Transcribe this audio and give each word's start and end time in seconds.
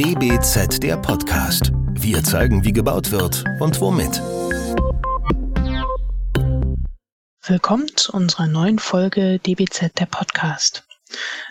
DBZ 0.00 0.82
der 0.82 0.96
Podcast. 0.96 1.72
Wir 1.92 2.24
zeigen, 2.24 2.64
wie 2.64 2.72
gebaut 2.72 3.10
wird 3.10 3.44
und 3.60 3.78
womit. 3.82 4.22
Willkommen 7.42 7.86
zu 7.96 8.14
unserer 8.14 8.46
neuen 8.46 8.78
Folge 8.78 9.38
DBZ 9.40 9.98
der 9.98 10.06
Podcast. 10.06 10.84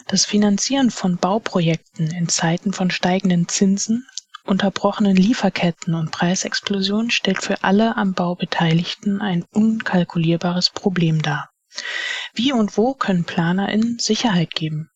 Das 0.07 0.25
Finanzieren 0.25 0.89
von 0.89 1.17
Bauprojekten 1.17 2.09
in 2.09 2.27
Zeiten 2.27 2.73
von 2.73 2.89
steigenden 2.89 3.47
Zinsen, 3.47 4.07
unterbrochenen 4.45 5.15
Lieferketten 5.15 5.93
und 5.93 6.09
Preisexplosionen 6.09 7.11
stellt 7.11 7.43
für 7.43 7.63
alle 7.63 7.97
am 7.97 8.15
Bau 8.15 8.33
Beteiligten 8.33 9.21
ein 9.21 9.45
unkalkulierbares 9.53 10.71
Problem 10.71 11.21
dar. 11.21 11.51
Wie 12.33 12.51
und 12.51 12.77
wo 12.77 12.95
können 12.95 13.25
PlanerInnen 13.25 13.99
Sicherheit 13.99 14.55
geben? 14.55 14.89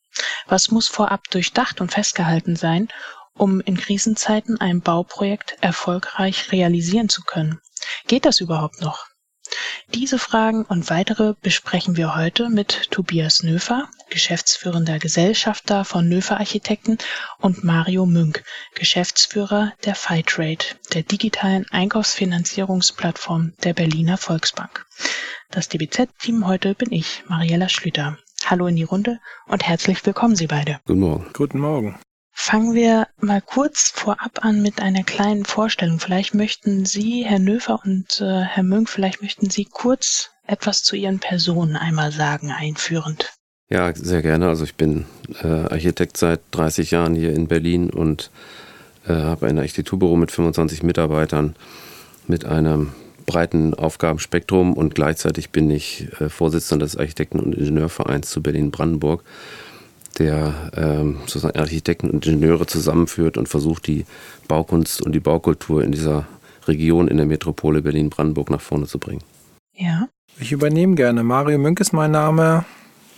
Was 0.48 0.72
muss 0.72 0.88
vorab 0.88 1.30
durchdacht 1.30 1.82
und 1.82 1.92
festgehalten 1.92 2.56
sein, 2.56 2.88
um 3.38 3.62
in 3.62 3.78
Krisenzeiten 3.78 4.60
ein 4.60 4.82
Bauprojekt 4.82 5.58
erfolgreich 5.62 6.52
realisieren 6.52 7.10
zu 7.10 7.24
können? 7.24 7.60
Geht 8.08 8.26
das 8.26 8.40
überhaupt 8.40 8.82
noch? 8.82 9.06
Diese 9.94 10.18
Fragen 10.18 10.64
und 10.64 10.90
weitere 10.90 11.34
besprechen 11.42 11.98
wir 11.98 12.16
heute 12.16 12.50
mit 12.50 12.90
Tobias 12.90 13.44
Nöfer, 13.44 13.90
geschäftsführender 14.10 14.98
Gesellschafter 14.98 15.86
von 15.86 16.08
Nöfer 16.08 16.40
Architekten 16.40 16.98
und 17.40 17.64
Mario 17.64 18.06
Münk, 18.06 18.44
Geschäftsführer 18.74 19.74
der 19.86 19.96
Fightrate, 19.96 20.76
der 20.94 21.04
digitalen 21.04 21.66
Einkaufsfinanzierungsplattform 21.70 23.54
der 23.64 23.74
Berliner 23.74 24.18
Volksbank. 24.18 24.86
Das 25.52 25.70
DBZ-Team 25.70 26.48
heute 26.48 26.74
bin 26.74 26.92
ich, 26.92 27.24
Mariella 27.28 27.70
Schlüter. 27.70 28.18
Hallo 28.46 28.68
in 28.68 28.76
die 28.76 28.84
Runde 28.84 29.20
und 29.48 29.64
herzlich 29.64 30.06
willkommen 30.06 30.36
Sie 30.36 30.48
beide. 30.48 30.80
Guten 30.86 31.00
Morgen. 31.00 31.30
Guten 31.34 31.60
Morgen. 31.60 32.00
Fangen 32.36 32.74
wir 32.74 33.08
mal 33.22 33.42
kurz 33.42 33.92
vorab 33.92 34.44
an 34.44 34.62
mit 34.62 34.82
einer 34.82 35.04
kleinen 35.04 35.46
Vorstellung. 35.46 36.00
Vielleicht 36.00 36.34
möchten 36.34 36.84
Sie, 36.84 37.24
Herr 37.24 37.40
Nöfer 37.40 37.80
und 37.86 38.20
äh, 38.22 38.42
Herr 38.42 38.64
Münk, 38.64 38.90
vielleicht 38.90 39.22
möchten 39.22 39.52
Sie 39.52 39.66
kurz 39.66 40.32
etwas 40.46 40.82
zu 40.82 40.96
Ihren 40.96 41.20
Personen 41.20 41.76
einmal 41.76 42.12
sagen, 42.12 42.52
einführend. 42.52 43.34
Ja, 43.70 43.94
sehr 43.96 44.24
gerne. 44.24 44.50
Also 44.50 44.64
ich 44.64 44.76
bin 44.76 45.06
äh, 45.42 45.48
Architekt 45.48 46.18
seit 46.18 46.42
30 46.52 46.92
Jahren 46.92 47.16
hier 47.16 47.34
in 47.34 47.48
Berlin 47.48 47.92
und 47.92 48.32
äh, 49.08 49.14
habe 49.14 49.46
ein 49.48 49.60
Architekturbüro 49.60 50.16
mit 50.16 50.32
25 50.32 50.84
Mitarbeitern 50.84 51.56
mit 52.28 52.46
einem 52.46 52.94
breiten 53.26 53.74
Aufgabenspektrum 53.74 54.74
und 54.74 54.96
gleichzeitig 54.96 55.52
bin 55.52 55.70
ich 55.70 56.08
äh, 56.20 56.30
Vorsitzender 56.30 56.86
des 56.86 56.98
Architekten- 56.98 57.40
und 57.40 57.56
Ingenieurvereins 57.56 58.30
zu 58.30 58.42
Berlin-Brandenburg, 58.42 59.24
der 60.20 60.72
ähm, 60.76 61.18
sozusagen 61.22 61.60
Architekten 61.60 62.10
und 62.10 62.26
Ingenieure 62.26 62.66
zusammenführt 62.68 63.38
und 63.38 63.50
versucht, 63.50 63.88
die 63.88 64.06
Baukunst 64.48 65.02
und 65.02 65.14
die 65.14 65.20
Baukultur 65.20 65.84
in 65.84 65.92
dieser 65.92 66.26
Region, 66.68 67.08
in 67.08 67.18
der 67.18 67.26
Metropole 67.26 67.82
Berlin-Brandenburg 67.82 68.50
nach 68.50 68.62
vorne 68.62 68.86
zu 68.86 69.00
bringen. 69.00 69.24
Ja. 69.76 70.08
Ich 70.40 70.52
übernehme 70.52 70.96
gerne. 70.96 71.24
Mario 71.24 71.60
Münk 71.60 71.80
ist 71.80 71.94
mein 71.94 72.12
Name. 72.12 72.66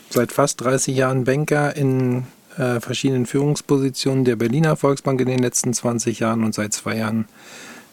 Seit 0.09 0.31
fast 0.31 0.61
30 0.61 0.95
Jahren 0.95 1.23
Banker 1.23 1.75
in 1.75 2.23
äh, 2.57 2.79
verschiedenen 2.79 3.25
Führungspositionen 3.25 4.25
der 4.25 4.35
Berliner 4.35 4.75
Volksbank 4.75 5.19
in 5.21 5.27
den 5.27 5.39
letzten 5.39 5.73
20 5.73 6.19
Jahren 6.19 6.43
und 6.43 6.53
seit 6.53 6.73
zwei 6.73 6.97
Jahren 6.97 7.25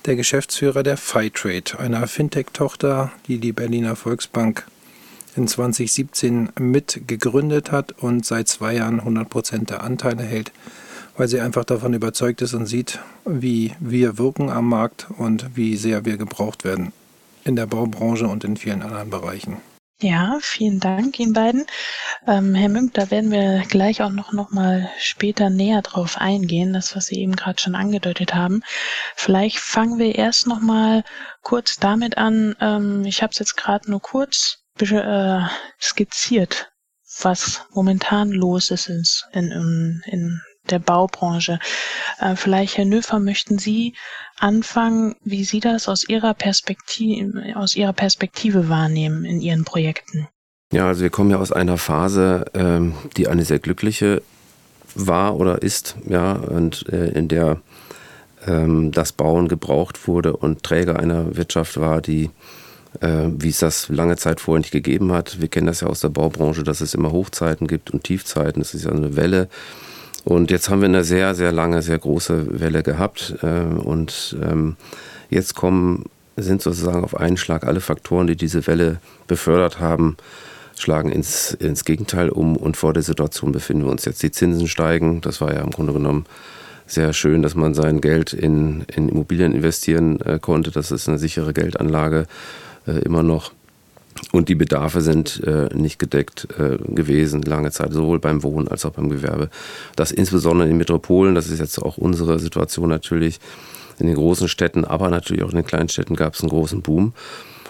der 0.07 0.17
Geschäftsführer 0.17 0.83
der 0.83 0.97
Fightrade, 0.97 1.79
einer 1.79 2.07
Fintech-Tochter, 2.07 3.13
die 3.29 3.39
die 3.39 3.53
Berliner 3.53 3.97
Volksbank 3.97 4.67
in 5.35 5.49
2017 5.49 6.51
mit 6.59 7.03
gegründet 7.07 7.73
hat 7.73 7.93
und 7.93 8.25
seit 8.25 8.49
zwei 8.49 8.75
Jahren 8.75 9.01
100 9.01 9.29
Prozent 9.29 9.71
der 9.71 9.83
Anteile 9.83 10.23
hält, 10.23 10.53
weil 11.17 11.29
sie 11.29 11.41
einfach 11.41 11.65
davon 11.65 11.95
überzeugt 11.95 12.43
ist 12.43 12.55
und 12.55 12.67
sieht, 12.67 12.99
wie 13.25 13.73
wir 13.81 14.19
wirken 14.19 14.51
am 14.51 14.69
Markt 14.69 15.07
und 15.17 15.57
wie 15.57 15.77
sehr 15.77 16.05
wir 16.05 16.17
gebraucht 16.17 16.65
werden 16.65 16.93
in 17.45 17.57
der 17.57 17.67
Baubranche 17.67 18.27
und 18.27 18.45
in 18.45 18.57
vielen 18.57 18.83
anderen 18.83 19.11
Bereichen. 19.11 19.57
Ja, 20.03 20.39
vielen 20.41 20.81
Dank 20.81 21.21
Ihnen 21.21 21.33
beiden. 21.33 21.65
Ähm, 22.27 22.57
Herr 22.57 22.69
Münk, 22.69 22.93
da 22.95 23.13
werden 23.13 23.31
wir 23.31 23.63
gleich 23.69 24.03
auch 24.03 24.11
noch, 24.11 24.33
noch 24.33 24.51
mal 24.51 24.91
später 24.99 25.49
näher 25.49 25.81
drauf 25.81 26.19
eingehen, 26.19 26.73
das, 26.73 26.97
was 26.97 27.07
Sie 27.07 27.21
eben 27.21 27.37
gerade 27.37 27.61
schon 27.61 27.77
angedeutet 27.77 28.35
haben. 28.35 28.63
Vielleicht 29.15 29.61
fangen 29.61 30.01
wir 30.01 30.17
erst 30.17 30.49
noch 30.49 30.61
mal 30.61 31.05
kurz 31.43 31.77
damit 31.77 32.19
an. 32.19 32.57
Ähm, 32.61 33.05
ich 33.05 33.23
habe 33.23 33.31
es 33.31 33.39
jetzt 33.39 33.57
gerade 33.57 33.89
nur 33.89 34.01
kurz 34.03 34.62
äh, 34.81 35.41
skizziert, 35.81 36.73
was 37.21 37.63
momentan 37.73 38.31
los 38.31 38.71
ist 38.71 38.89
in, 38.89 39.51
in, 39.51 40.03
in 40.07 40.41
der 40.71 40.79
Baubranche. 40.79 41.59
Äh, 42.19 42.37
vielleicht, 42.37 42.79
Herr 42.79 42.85
Nöfer, 42.85 43.19
möchten 43.19 43.59
Sie 43.59 43.95
anfangen, 44.39 45.17
wie 45.23 45.45
Sie 45.45 45.61
das 45.61 45.89
aus 45.89 46.09
Ihrer 46.09 46.35
Perspektive, 46.35 47.57
aus 47.57 47.77
Ihrer 47.77 47.93
Perspektive 47.93 48.69
wahrnehmen 48.69 49.25
in 49.25 49.41
Ihren 49.41 49.65
Projekten? 49.65 50.29
Ja, 50.73 50.87
also 50.87 51.03
wir 51.03 51.11
kommen 51.11 51.31
ja 51.31 51.37
aus 51.37 51.53
einer 51.53 51.77
Phase, 51.77 52.47
ähm, 52.55 52.95
die 53.17 53.29
eine 53.29 53.45
sehr 53.45 53.59
glückliche 53.59 54.23
war 54.95 55.37
oder 55.37 55.63
ist, 55.63 55.97
ja, 56.09 56.33
und 56.33 56.89
äh, 56.89 57.09
in 57.09 57.29
der 57.29 57.61
ähm, 58.47 58.91
das 58.93 59.13
Bauen 59.13 59.49
gebraucht 59.49 60.07
wurde 60.09 60.37
und 60.37 60.63
Träger 60.63 60.99
einer 60.99 61.37
Wirtschaft 61.37 61.79
war, 61.79 62.01
die 62.01 62.31
wie 63.01 63.49
es 63.49 63.59
das 63.59 63.89
lange 63.89 64.17
Zeit 64.17 64.41
vorher 64.41 64.61
nicht 64.61 64.71
gegeben 64.71 65.13
hat. 65.13 65.41
Wir 65.41 65.49
kennen 65.49 65.67
das 65.67 65.81
ja 65.81 65.89
aus 65.89 66.01
der 66.01 66.11
Baubranche, 66.11 66.63
dass 66.63 66.81
es 66.81 66.95
immer 66.95 67.11
Hochzeiten 67.11 67.67
gibt 67.67 67.91
und 67.91 68.05
Tiefzeiten. 68.05 68.61
Das 68.61 68.75
ist 68.75 68.85
ja 68.85 68.91
eine 68.91 69.17
Welle. 69.17 69.49
Und 70.25 70.51
jetzt 70.51 70.69
haben 70.69 70.81
wir 70.81 70.89
eine 70.89 71.05
sehr, 71.05 71.35
sehr 71.35 71.53
lange, 71.53 71.83
sehr 71.83 71.99
große 71.99 72.61
Welle 72.61 72.83
gehabt. 72.83 73.35
Äh, 73.43 73.63
und 73.63 74.37
ähm, 74.43 74.77
jetzt 75.31 75.55
kommen, 75.55 76.05
sind 76.37 76.63
sozusagen 76.63 77.05
auf 77.05 77.17
einen 77.17 77.37
Schlag 77.37 77.65
alle 77.65 77.81
Faktoren, 77.81 78.27
die 78.27 78.37
diese 78.37 78.67
Welle 78.67 79.01
befördert 79.27 79.81
haben, 79.81 80.17
schlagen 80.79 81.11
ins, 81.11 81.53
ins 81.55 81.85
Gegenteil 81.85 82.29
um. 82.29 82.57
Und 82.57 82.77
vor 82.77 82.93
der 82.93 83.03
Situation 83.03 83.53
befinden 83.53 83.85
wir 83.85 83.91
uns 83.91 84.05
jetzt. 84.05 84.23
Die 84.23 84.31
Zinsen 84.31 84.69
steigen. 84.69 85.21
Das 85.21 85.41
war 85.41 85.53
ja 85.53 85.61
im 85.61 85.71
Grunde 85.71 85.93
genommen 85.93 86.27
sehr 86.87 87.13
schön, 87.13 87.43
dass 87.43 87.55
man 87.55 87.75
sein 87.75 88.01
Geld 88.01 88.33
in, 88.33 88.85
in 88.95 89.09
Immobilien 89.09 89.53
investieren 89.55 90.21
äh, 90.21 90.39
konnte. 90.41 90.71
Das 90.71 90.91
ist 90.93 91.09
eine 91.09 91.19
sichere 91.19 91.53
Geldanlage 91.53 92.27
äh, 92.87 92.99
immer 93.01 93.23
noch. 93.23 93.53
Und 94.31 94.49
die 94.49 94.55
Bedarfe 94.55 95.01
sind 95.01 95.43
äh, 95.45 95.69
nicht 95.75 95.99
gedeckt 95.99 96.47
äh, 96.59 96.77
gewesen, 96.95 97.43
lange 97.43 97.71
Zeit, 97.71 97.93
sowohl 97.93 98.19
beim 98.19 98.43
Wohnen 98.43 98.69
als 98.69 98.85
auch 98.85 98.93
beim 98.93 99.09
Gewerbe. 99.09 99.49
Das 99.97 100.13
insbesondere 100.13 100.69
in 100.69 100.77
Metropolen, 100.77 101.35
das 101.35 101.49
ist 101.49 101.59
jetzt 101.59 101.79
auch 101.79 101.99
unsere 101.99 102.39
Situation 102.39 102.89
natürlich. 102.89 103.41
In 103.99 104.07
den 104.07 104.17
großen 104.17 104.49
Städten, 104.49 104.85
aber 104.85 105.11
natürlich 105.11 105.45
auch 105.45 105.51
in 105.51 105.57
den 105.57 105.67
kleinen 105.67 105.89
Städten 105.89 106.17
gab 106.17 106.35
es 106.35 106.41
einen 106.41 106.49
großen 106.49 106.83
Boom. 106.83 107.13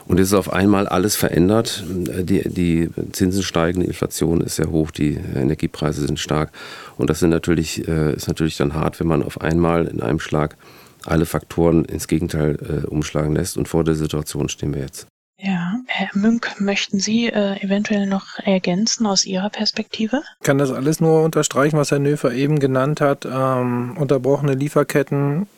Und 0.06 0.18
es 0.18 0.28
ist 0.28 0.34
auf 0.34 0.52
einmal 0.52 0.86
alles 0.86 1.16
verändert. 1.16 1.84
Die, 1.86 2.48
die 2.48 2.88
Zinsen 3.12 3.42
steigen, 3.42 3.80
die 3.80 3.86
Inflation 3.86 4.40
ist 4.40 4.56
sehr 4.56 4.70
hoch, 4.70 4.90
die 4.90 5.18
Energiepreise 5.34 6.06
sind 6.06 6.18
stark. 6.18 6.52
Und 6.96 7.10
das 7.10 7.20
sind 7.20 7.30
natürlich, 7.30 7.86
äh, 7.86 8.14
ist 8.14 8.28
natürlich 8.28 8.56
dann 8.56 8.74
hart, 8.74 9.00
wenn 9.00 9.06
man 9.06 9.22
auf 9.22 9.40
einmal 9.40 9.86
in 9.86 10.00
einem 10.00 10.20
Schlag 10.20 10.56
alle 11.04 11.26
Faktoren 11.26 11.84
ins 11.84 12.08
Gegenteil 12.08 12.56
äh, 12.84 12.86
umschlagen 12.86 13.34
lässt. 13.34 13.56
Und 13.56 13.68
vor 13.68 13.84
der 13.84 13.94
Situation 13.94 14.48
stehen 14.48 14.74
wir 14.74 14.82
jetzt. 14.82 15.06
Ja, 15.38 15.80
Herr 15.86 16.10
Münk, 16.14 16.60
möchten 16.60 17.00
Sie 17.00 17.26
äh, 17.26 17.60
eventuell 17.64 18.06
noch 18.06 18.38
ergänzen 18.44 19.06
aus 19.06 19.24
Ihrer 19.24 19.50
Perspektive? 19.50 20.22
Ich 20.40 20.46
kann 20.46 20.58
das 20.58 20.70
alles 20.70 21.00
nur 21.00 21.22
unterstreichen, 21.24 21.76
was 21.76 21.90
Herr 21.90 21.98
Nöfer 21.98 22.32
eben 22.32 22.60
genannt 22.60 23.00
hat. 23.00 23.26
Ähm, 23.26 23.96
unterbrochene 23.98 24.54
Lieferketten, 24.54 25.48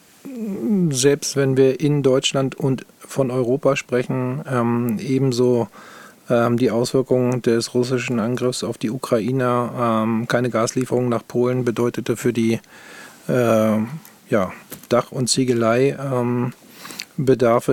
selbst 0.88 1.36
wenn 1.36 1.58
wir 1.58 1.80
in 1.80 2.02
Deutschland 2.02 2.54
und 2.54 2.86
von 2.98 3.30
Europa 3.30 3.76
sprechen, 3.76 4.42
ähm, 4.50 4.98
ebenso 4.98 5.68
ähm, 6.30 6.56
die 6.56 6.70
Auswirkungen 6.70 7.42
des 7.42 7.74
russischen 7.74 8.20
Angriffs 8.20 8.64
auf 8.64 8.78
die 8.78 8.90
Ukraine. 8.90 9.70
Ähm, 9.78 10.28
keine 10.28 10.48
Gaslieferungen 10.48 11.10
nach 11.10 11.26
Polen 11.26 11.66
bedeutete 11.66 12.16
für 12.16 12.32
die 12.32 12.58
äh, 13.28 13.76
ja, 14.28 14.52
Dach- 14.88 15.12
und 15.12 15.28
Ziegelei 15.28 15.96
ähm, 15.98 16.52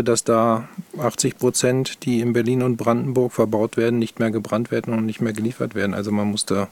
dass 0.04 0.24
da 0.24 0.68
80 1.00 1.38
Prozent, 1.38 2.06
die 2.06 2.22
in 2.22 2.34
Berlin 2.34 2.62
und 2.62 2.78
Brandenburg 2.78 3.34
verbaut 3.34 3.78
werden, 3.78 3.98
nicht 4.00 4.20
mehr 4.20 4.32
gebrannt 4.32 4.72
werden 4.72 4.94
und 4.94 5.06
nicht 5.06 5.22
mehr 5.22 5.34
geliefert 5.34 5.74
werden. 5.74 5.94
Also 5.94 6.12
man 6.12 6.28
musste 6.28 6.68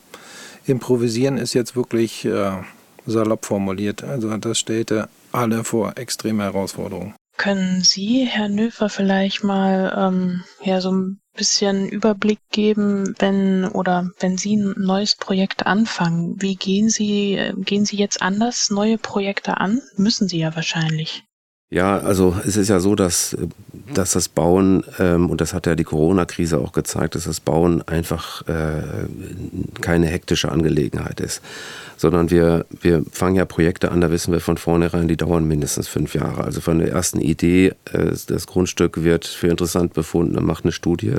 improvisieren, 0.65 1.37
ist 1.37 1.53
jetzt 1.53 1.75
wirklich 1.75 2.25
äh, 2.25 2.51
salopp 3.07 3.45
formuliert. 3.45 4.03
Also 4.03 4.35
das 4.37 4.59
stellte 4.59 5.09
alle 5.31 5.63
vor 5.63 5.97
extreme 5.97 6.43
Herausforderungen. 6.43 7.15
Können 7.39 7.83
Sie, 7.83 8.25
Herr 8.25 8.49
Nöfer, 8.49 8.89
vielleicht 8.89 9.45
mal 9.45 9.95
ähm, 9.97 10.43
ja 10.61 10.81
so 10.81 10.91
ein 10.91 11.21
bisschen 11.37 11.87
Überblick 11.87 12.39
geben, 12.51 13.15
wenn 13.17 13.63
oder 13.63 14.11
wenn 14.19 14.37
Sie 14.37 14.57
ein 14.57 14.75
neues 14.77 15.15
Projekt 15.15 15.65
anfangen? 15.65 16.35
Wie 16.41 16.57
gehen 16.57 16.89
Sie 16.89 17.35
äh, 17.35 17.53
gehen 17.55 17.85
Sie 17.85 17.95
jetzt 17.95 18.21
anders 18.21 18.69
neue 18.71 18.97
Projekte 18.97 19.55
an? 19.55 19.81
Müssen 19.95 20.27
Sie 20.27 20.37
ja 20.37 20.53
wahrscheinlich. 20.53 21.23
Ja, 21.69 21.99
also 21.99 22.35
es 22.45 22.57
ist 22.57 22.67
ja 22.67 22.81
so, 22.81 22.93
dass 22.95 23.31
äh, 23.31 23.47
dass 23.93 24.11
das 24.11 24.29
Bauen, 24.29 24.83
ähm, 24.99 25.29
und 25.29 25.41
das 25.41 25.53
hat 25.53 25.65
ja 25.65 25.75
die 25.75 25.83
Corona-Krise 25.83 26.59
auch 26.59 26.71
gezeigt, 26.71 27.15
dass 27.15 27.23
das 27.23 27.39
Bauen 27.39 27.81
einfach 27.87 28.47
äh, 28.47 28.81
keine 29.81 30.07
hektische 30.07 30.51
Angelegenheit 30.51 31.19
ist. 31.19 31.41
Sondern 31.97 32.29
wir, 32.29 32.65
wir 32.81 33.03
fangen 33.11 33.35
ja 33.35 33.45
Projekte 33.45 33.91
an, 33.91 34.01
da 34.01 34.11
wissen 34.11 34.31
wir 34.31 34.39
von 34.39 34.57
vornherein, 34.57 35.07
die 35.07 35.17
dauern 35.17 35.47
mindestens 35.47 35.87
fünf 35.87 36.15
Jahre. 36.15 36.43
Also 36.43 36.61
von 36.61 36.79
der 36.79 36.91
ersten 36.91 37.19
Idee, 37.19 37.73
äh, 37.91 38.11
das 38.27 38.47
Grundstück 38.47 39.03
wird 39.03 39.25
für 39.25 39.47
interessant 39.47 39.93
befunden, 39.93 40.35
dann 40.35 40.45
macht 40.45 40.63
eine 40.63 40.71
Studie, 40.71 41.15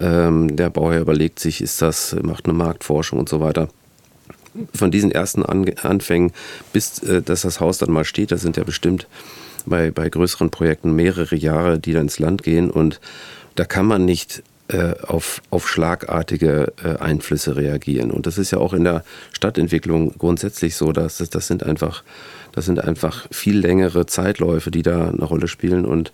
ähm, 0.00 0.56
der 0.56 0.70
Bauherr 0.70 1.00
überlegt 1.00 1.38
sich, 1.38 1.60
ist 1.60 1.82
das, 1.82 2.16
macht 2.22 2.46
eine 2.46 2.54
Marktforschung 2.54 3.18
und 3.18 3.28
so 3.28 3.40
weiter 3.40 3.68
von 4.74 4.90
diesen 4.90 5.10
ersten 5.10 5.42
Anfängen 5.44 6.32
bis 6.72 6.98
äh, 7.02 7.22
dass 7.22 7.42
das 7.42 7.60
Haus 7.60 7.78
dann 7.78 7.90
mal 7.90 8.04
steht, 8.04 8.32
das 8.32 8.42
sind 8.42 8.56
ja 8.56 8.64
bestimmt 8.64 9.06
bei, 9.66 9.90
bei 9.90 10.08
größeren 10.08 10.50
Projekten 10.50 10.94
mehrere 10.94 11.36
Jahre, 11.36 11.78
die 11.78 11.92
dann 11.92 12.02
ins 12.02 12.18
Land 12.18 12.42
gehen 12.42 12.70
und 12.70 13.00
da 13.54 13.64
kann 13.64 13.86
man 13.86 14.04
nicht 14.04 14.42
äh, 14.68 14.94
auf, 15.02 15.42
auf 15.50 15.68
schlagartige 15.68 16.72
äh, 16.82 16.96
Einflüsse 16.96 17.56
reagieren. 17.56 18.10
Und 18.10 18.26
das 18.26 18.38
ist 18.38 18.52
ja 18.52 18.58
auch 18.58 18.72
in 18.72 18.84
der 18.84 19.04
Stadtentwicklung 19.32 20.14
grundsätzlich 20.16 20.76
so, 20.76 20.92
dass 20.92 21.18
das, 21.18 21.28
das 21.30 21.46
sind 21.46 21.62
einfach, 21.62 22.04
das 22.52 22.64
sind 22.64 22.82
einfach 22.82 23.26
viel 23.30 23.58
längere 23.58 24.06
Zeitläufe, 24.06 24.70
die 24.70 24.82
da 24.82 25.08
eine 25.08 25.24
Rolle 25.24 25.48
spielen 25.48 25.84
und 25.84 26.12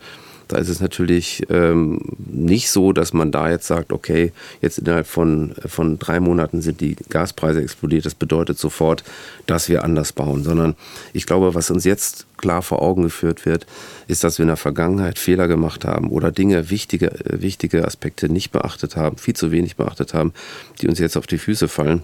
da 0.49 0.57
ist 0.57 0.71
es 0.71 0.81
natürlich 0.81 1.47
ähm, 1.51 2.01
nicht 2.19 2.71
so, 2.71 2.93
dass 2.93 3.13
man 3.13 3.31
da 3.31 3.51
jetzt 3.51 3.67
sagt, 3.67 3.93
okay, 3.93 4.33
jetzt 4.63 4.79
innerhalb 4.79 5.07
von, 5.07 5.55
von 5.67 5.99
drei 5.99 6.21
Monaten 6.21 6.63
sind 6.63 6.81
die 6.81 6.97
Gaspreise 7.11 7.63
explodiert. 7.63 8.07
Das 8.07 8.15
bedeutet 8.15 8.59
sofort, 8.59 9.05
dass 9.47 9.69
wir 9.69 9.85
anders 9.85 10.13
bauen, 10.13 10.43
sondern 10.43 10.75
ich 11.13 11.27
glaube, 11.27 11.55
was 11.55 11.71
uns 11.71 11.85
jetzt 11.85 12.27
klar 12.39 12.63
vor 12.63 12.81
Augen 12.81 13.03
geführt 13.03 13.45
wird, 13.45 13.67
ist, 14.07 14.25
dass 14.25 14.39
wir 14.39 14.45
in 14.45 14.49
der 14.49 14.57
Vergangenheit 14.57 15.19
Fehler 15.19 15.49
gemacht 15.49 15.85
haben 15.85 16.09
oder 16.11 16.33
Dinge, 16.33 16.71
wichtige, 16.71 17.13
wichtige 17.25 17.85
Aspekte 17.85 18.31
nicht 18.33 18.51
beachtet 18.51 18.97
haben, 18.97 19.19
viel 19.19 19.35
zu 19.35 19.51
wenig 19.51 19.77
beachtet 19.77 20.15
haben, 20.15 20.33
die 20.81 20.89
uns 20.89 20.99
jetzt 20.99 21.17
auf 21.17 21.27
die 21.27 21.39
Füße 21.39 21.69
fallen. 21.69 22.03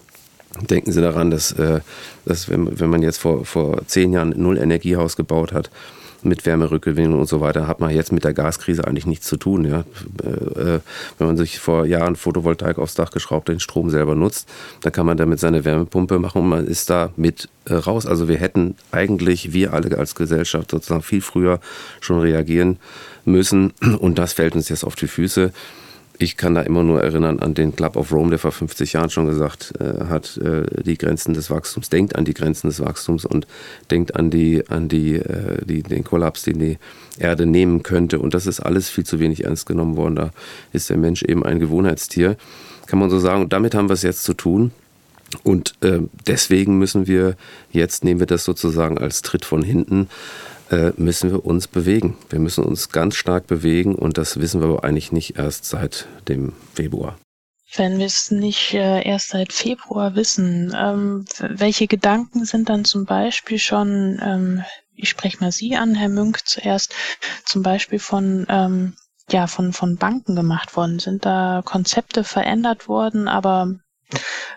Denken 0.70 0.93
Sie 0.93 1.00
daran, 1.00 1.31
dass, 1.31 1.52
äh, 1.52 1.81
dass 2.25 2.49
wenn, 2.49 2.79
wenn 2.79 2.90
man 2.90 3.02
jetzt 3.02 3.19
vor, 3.19 3.44
vor 3.44 3.87
zehn 3.87 4.12
Jahren 4.12 4.32
ein 4.32 4.43
Null-Energiehaus 4.43 5.17
gebaut 5.17 5.52
hat, 5.52 5.70
mit 6.25 6.47
Wärmerückgewinnung 6.47 7.21
und 7.21 7.29
so 7.29 7.41
weiter 7.41 7.67
hat 7.67 7.81
man 7.81 7.94
jetzt 7.94 8.12
mit 8.12 8.25
der 8.25 8.32
Gaskrise 8.32 8.87
eigentlich 8.87 9.06
nichts 9.06 9.26
zu 9.26 9.37
tun. 9.37 9.65
Ja? 9.65 9.81
Äh, 10.23 10.81
wenn 11.19 11.26
man 11.26 11.37
sich 11.37 11.59
vor 11.59 11.87
Jahren 11.87 12.17
Photovoltaik 12.17 12.79
aufs 12.79 12.94
Dach 12.94 13.11
geschraubt, 13.11 13.49
den 13.49 13.61
Strom 13.61 13.91
selber 13.91 14.15
nutzt, 14.15 14.49
dann 14.82 14.93
kann 14.93 15.06
man 15.06 15.17
damit 15.17 15.41
seine 15.41 15.65
Wärmepumpe 15.65 16.19
machen 16.19 16.43
und 16.43 16.49
man 16.49 16.67
ist 16.67 16.91
da 16.91 17.11
mit 17.17 17.49
äh, 17.67 17.75
raus. 17.75 18.06
Also 18.06 18.29
wir 18.29 18.37
hätten 18.37 18.76
eigentlich, 18.91 19.53
wir 19.53 19.73
alle 19.73 19.97
als 19.99 20.15
Gesellschaft 20.15 20.71
sozusagen 20.71 21.03
viel 21.03 21.21
früher 21.21 21.61
schon 22.00 22.21
reagieren 22.21 22.79
müssen 23.25 23.73
und 23.99 24.19
das 24.19 24.32
fällt 24.32 24.55
uns 24.55 24.69
jetzt 24.69 24.85
auf 24.85 24.97
die 24.97 25.09
Füße 25.09 25.53
ich 26.19 26.37
kann 26.37 26.55
da 26.55 26.62
immer 26.62 26.82
nur 26.84 27.02
erinnern 27.02 27.40
an 27.40 27.55
den 27.55 27.75
Club 27.75 27.96
of 27.96 28.12
Rome, 28.12 28.31
der 28.31 28.38
vor 28.38 28.52
50 28.52 28.93
Jahren 28.93 29.11
schon 29.11 29.26
gesagt 29.26 29.75
äh, 29.81 30.05
hat, 30.06 30.37
äh, 30.38 30.82
die 30.82 30.96
Grenzen 30.96 31.34
des 31.34 31.50
Wachstums, 31.50 31.90
denkt 31.90 32.14
an 32.16 32.25
die 32.25 32.34
Grenzen 32.34 32.69
des 32.69 32.81
Wachstums 32.81 33.25
und 33.25 33.46
denkt 33.90 34.14
an 34.16 34.31
die, 34.31 34.69
an 34.69 34.88
die, 34.88 35.14
äh, 35.16 35.64
die, 35.64 35.82
den 35.82 36.05
Kollaps, 36.05 36.43
den 36.43 36.58
die 36.58 36.78
Erde 37.19 37.46
nehmen 37.46 37.82
könnte. 37.82 38.19
Und 38.20 38.34
das 38.34 38.46
ist 38.46 38.61
alles 38.61 38.88
viel 38.88 39.05
zu 39.05 39.19
wenig 39.19 39.44
ernst 39.44 39.66
genommen 39.66 39.96
worden. 39.96 40.16
Da 40.16 40.31
ist 40.72 40.88
der 40.90 40.96
Mensch 40.96 41.22
eben 41.22 41.44
ein 41.44 41.58
Gewohnheitstier, 41.58 42.37
kann 42.87 42.99
man 42.99 43.11
so 43.11 43.19
sagen. 43.19 43.43
Und 43.43 43.52
damit 43.52 43.75
haben 43.75 43.88
wir 43.88 43.94
es 43.94 44.02
jetzt 44.02 44.25
zu 44.25 44.34
tun. 44.34 44.70
Und 45.43 45.75
äh, 45.81 46.00
deswegen 46.26 46.78
müssen 46.78 47.06
wir 47.08 47.37
jetzt, 47.72 48.05
nehmen 48.05 48.20
wir 48.20 48.26
das 48.26 48.44
sozusagen 48.44 48.99
als 48.99 49.22
Tritt 49.22 49.44
von 49.44 49.62
hinten, 49.62 50.08
müssen 50.96 51.31
wir 51.31 51.44
uns 51.44 51.69
bewegen. 51.69 52.16
Wir 52.31 52.38
müssen 52.38 52.64
uns 52.64 52.88
ganz 52.88 53.16
stark 53.16 53.46
bewegen 53.46 53.94
und 53.94 54.19
das 54.19 54.40
wissen 54.40 54.61
wir 54.61 54.69
aber 54.69 54.84
eigentlich 54.84 55.12
nicht 55.12 55.37
erst 55.37 55.66
seit 55.66 56.06
dem 56.26 56.52
Februar. 56.75 57.16
Wenn 57.76 57.99
wir 57.99 58.06
es 58.06 58.31
nicht 58.31 58.75
äh, 58.75 59.02
erst 59.02 59.31
seit 59.31 59.52
Februar 59.52 60.14
wissen, 60.14 60.75
ähm, 60.76 61.25
welche 61.40 61.88
Gedanken 61.88 62.44
sind 62.44 62.69
dann 62.69 62.84
zum 62.84 63.05
Beispiel 63.05 63.58
schon, 63.58 64.20
ähm, 64.22 64.64
ich 64.94 65.08
spreche 65.08 65.38
mal 65.40 65.50
Sie 65.50 65.75
an, 65.75 65.94
Herr 65.94 66.08
Münk 66.08 66.46
zuerst, 66.46 66.94
zum 67.44 67.62
Beispiel 67.62 67.99
von 67.99 68.46
ähm, 68.49 68.94
ja 69.31 69.49
von 69.49 69.72
von 69.72 69.96
Banken 69.96 70.37
gemacht 70.37 70.76
worden? 70.76 71.00
Sind 71.00 71.25
da 71.25 71.62
Konzepte 71.64 72.22
verändert 72.22 72.87
worden, 72.87 73.26
aber 73.26 73.75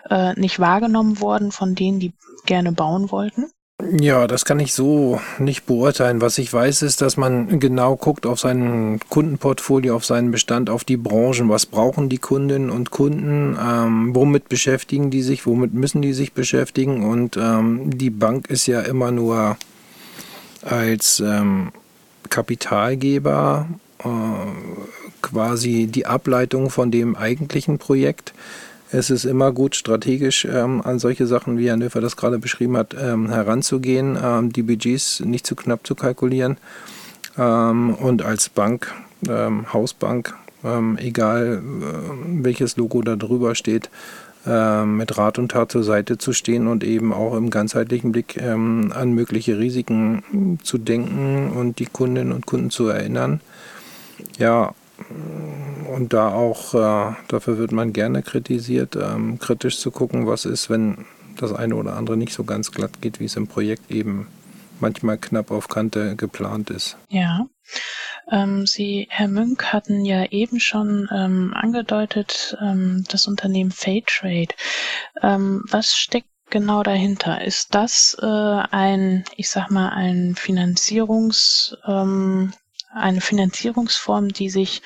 äh, 0.08 0.38
nicht 0.38 0.60
wahrgenommen 0.60 1.20
worden 1.20 1.50
von 1.50 1.74
denen, 1.74 1.98
die 1.98 2.14
gerne 2.46 2.70
bauen 2.70 3.10
wollten? 3.10 3.50
Ja, 3.80 4.26
das 4.26 4.44
kann 4.44 4.58
ich 4.58 4.74
so 4.74 5.20
nicht 5.38 5.64
beurteilen. 5.64 6.20
Was 6.20 6.38
ich 6.38 6.52
weiß, 6.52 6.82
ist, 6.82 7.00
dass 7.00 7.16
man 7.16 7.60
genau 7.60 7.94
guckt 7.94 8.26
auf 8.26 8.40
sein 8.40 8.98
Kundenportfolio, 9.08 9.94
auf 9.94 10.04
seinen 10.04 10.32
Bestand, 10.32 10.68
auf 10.68 10.82
die 10.82 10.96
Branchen. 10.96 11.48
Was 11.48 11.64
brauchen 11.64 12.08
die 12.08 12.18
Kundinnen 12.18 12.70
und 12.70 12.90
Kunden? 12.90 13.56
Ähm, 13.56 14.16
womit 14.16 14.48
beschäftigen 14.48 15.10
die 15.10 15.22
sich? 15.22 15.46
Womit 15.46 15.74
müssen 15.74 16.02
die 16.02 16.12
sich 16.12 16.32
beschäftigen? 16.32 17.08
Und 17.08 17.36
ähm, 17.36 17.96
die 17.96 18.10
Bank 18.10 18.50
ist 18.50 18.66
ja 18.66 18.80
immer 18.80 19.12
nur 19.12 19.56
als 20.62 21.20
ähm, 21.20 21.70
Kapitalgeber 22.30 23.68
äh, 24.00 24.08
quasi 25.22 25.86
die 25.86 26.04
Ableitung 26.04 26.70
von 26.70 26.90
dem 26.90 27.14
eigentlichen 27.14 27.78
Projekt. 27.78 28.34
Es 28.90 29.10
ist 29.10 29.24
immer 29.24 29.52
gut, 29.52 29.76
strategisch 29.76 30.46
ähm, 30.46 30.80
an 30.82 30.98
solche 30.98 31.26
Sachen, 31.26 31.58
wie 31.58 31.68
Herr 31.68 31.76
Nöfer 31.76 32.00
das 32.00 32.16
gerade 32.16 32.38
beschrieben 32.38 32.76
hat, 32.76 32.96
ähm, 32.98 33.28
heranzugehen, 33.28 34.18
ähm, 34.22 34.50
die 34.50 34.62
Budgets 34.62 35.20
nicht 35.20 35.46
zu 35.46 35.54
knapp 35.54 35.86
zu 35.86 35.94
kalkulieren. 35.94 36.56
Ähm, 37.36 37.94
und 37.94 38.22
als 38.22 38.48
Bank, 38.48 38.94
ähm, 39.28 39.70
Hausbank, 39.74 40.34
ähm, 40.64 40.96
egal 40.98 41.62
äh, 41.62 42.44
welches 42.44 42.78
Logo 42.78 43.02
da 43.02 43.16
drüber 43.16 43.54
steht, 43.54 43.90
mit 44.44 45.18
Rat 45.18 45.38
und 45.38 45.50
Tat 45.50 45.70
zur 45.72 45.82
Seite 45.82 46.16
zu 46.16 46.32
stehen 46.32 46.68
und 46.68 46.82
eben 46.82 47.12
auch 47.12 47.36
im 47.36 47.50
ganzheitlichen 47.50 48.12
Blick 48.12 48.40
an 48.40 49.12
mögliche 49.12 49.58
Risiken 49.58 50.58
zu 50.62 50.78
denken 50.78 51.50
und 51.54 51.80
die 51.80 51.86
Kundinnen 51.86 52.32
und 52.32 52.46
Kunden 52.46 52.70
zu 52.70 52.86
erinnern. 52.86 53.42
Ja, 54.38 54.72
und 55.94 56.12
da 56.12 56.32
auch, 56.32 56.74
äh, 56.74 57.14
dafür 57.28 57.58
wird 57.58 57.72
man 57.72 57.92
gerne 57.92 58.22
kritisiert, 58.22 58.96
ähm, 58.96 59.38
kritisch 59.38 59.78
zu 59.78 59.90
gucken, 59.90 60.26
was 60.26 60.44
ist, 60.44 60.70
wenn 60.70 61.06
das 61.36 61.52
eine 61.52 61.76
oder 61.76 61.96
andere 61.96 62.16
nicht 62.16 62.32
so 62.32 62.44
ganz 62.44 62.72
glatt 62.72 63.00
geht, 63.00 63.20
wie 63.20 63.24
es 63.24 63.36
im 63.36 63.46
Projekt 63.46 63.90
eben 63.90 64.28
manchmal 64.80 65.18
knapp 65.18 65.50
auf 65.50 65.68
Kante 65.68 66.16
geplant 66.16 66.70
ist. 66.70 66.96
Ja. 67.08 67.46
Ähm, 68.30 68.66
Sie, 68.66 69.06
Herr 69.10 69.28
Münk, 69.28 69.72
hatten 69.72 70.04
ja 70.04 70.24
eben 70.30 70.60
schon 70.60 71.08
ähm, 71.12 71.52
angedeutet, 71.54 72.56
ähm, 72.60 73.04
das 73.08 73.26
Unternehmen 73.26 73.70
Faytrade. 73.70 74.54
Ähm, 75.22 75.64
was 75.70 75.96
steckt 75.96 76.28
genau 76.50 76.82
dahinter? 76.82 77.44
Ist 77.44 77.74
das 77.74 78.16
äh, 78.20 78.26
ein, 78.26 79.24
ich 79.36 79.48
sag 79.48 79.70
mal, 79.70 79.90
ein 79.90 80.34
Finanzierungs, 80.34 81.76
eine 82.92 83.20
Finanzierungsform, 83.20 84.28
die 84.28 84.50
sich 84.50 84.82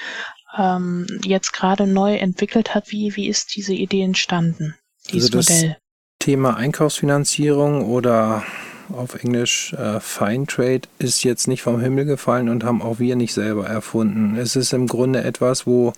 ähm, 0.57 1.07
jetzt 1.25 1.53
gerade 1.53 1.87
neu 1.87 2.17
entwickelt 2.17 2.75
hat. 2.75 2.91
Wie, 2.91 3.17
wie 3.17 3.29
ist 3.29 3.57
diese 3.57 3.75
Idee 3.75 4.03
entstanden, 4.03 4.75
dieses 5.11 5.35
also 5.35 5.53
Modell? 5.53 5.77
Thema 6.19 6.57
Einkaufsfinanzierung 6.57 7.85
oder 7.85 8.45
auf 8.93 9.15
Englisch 9.23 9.73
äh, 9.73 10.01
Fine 10.01 10.47
Trade 10.47 10.83
ist 10.99 11.25
jetzt 11.25 11.49
nicht 11.49 11.63
vom 11.63 11.81
Himmel 11.81 12.05
gefallen 12.05 12.49
und 12.49 12.65
haben 12.65 12.83
auch 12.83 12.99
wir 12.99 13.17
nicht 13.17 13.33
selber 13.33 13.67
erfunden. 13.67 14.37
Es 14.37 14.55
ist 14.55 14.73
im 14.73 14.87
Grunde 14.87 15.25
etwas, 15.25 15.67
wo 15.67 15.93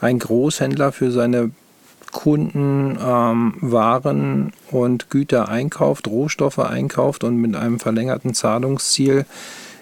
ein 0.00 0.18
Großhändler 0.18 0.92
für 0.92 1.10
seine 1.10 1.50
Kunden 2.12 2.98
ähm, 3.02 3.54
Waren 3.60 4.52
und 4.70 5.10
Güter 5.10 5.48
einkauft, 5.48 6.06
Rohstoffe 6.06 6.60
einkauft 6.60 7.24
und 7.24 7.36
mit 7.36 7.56
einem 7.56 7.80
verlängerten 7.80 8.34
Zahlungsziel 8.34 9.26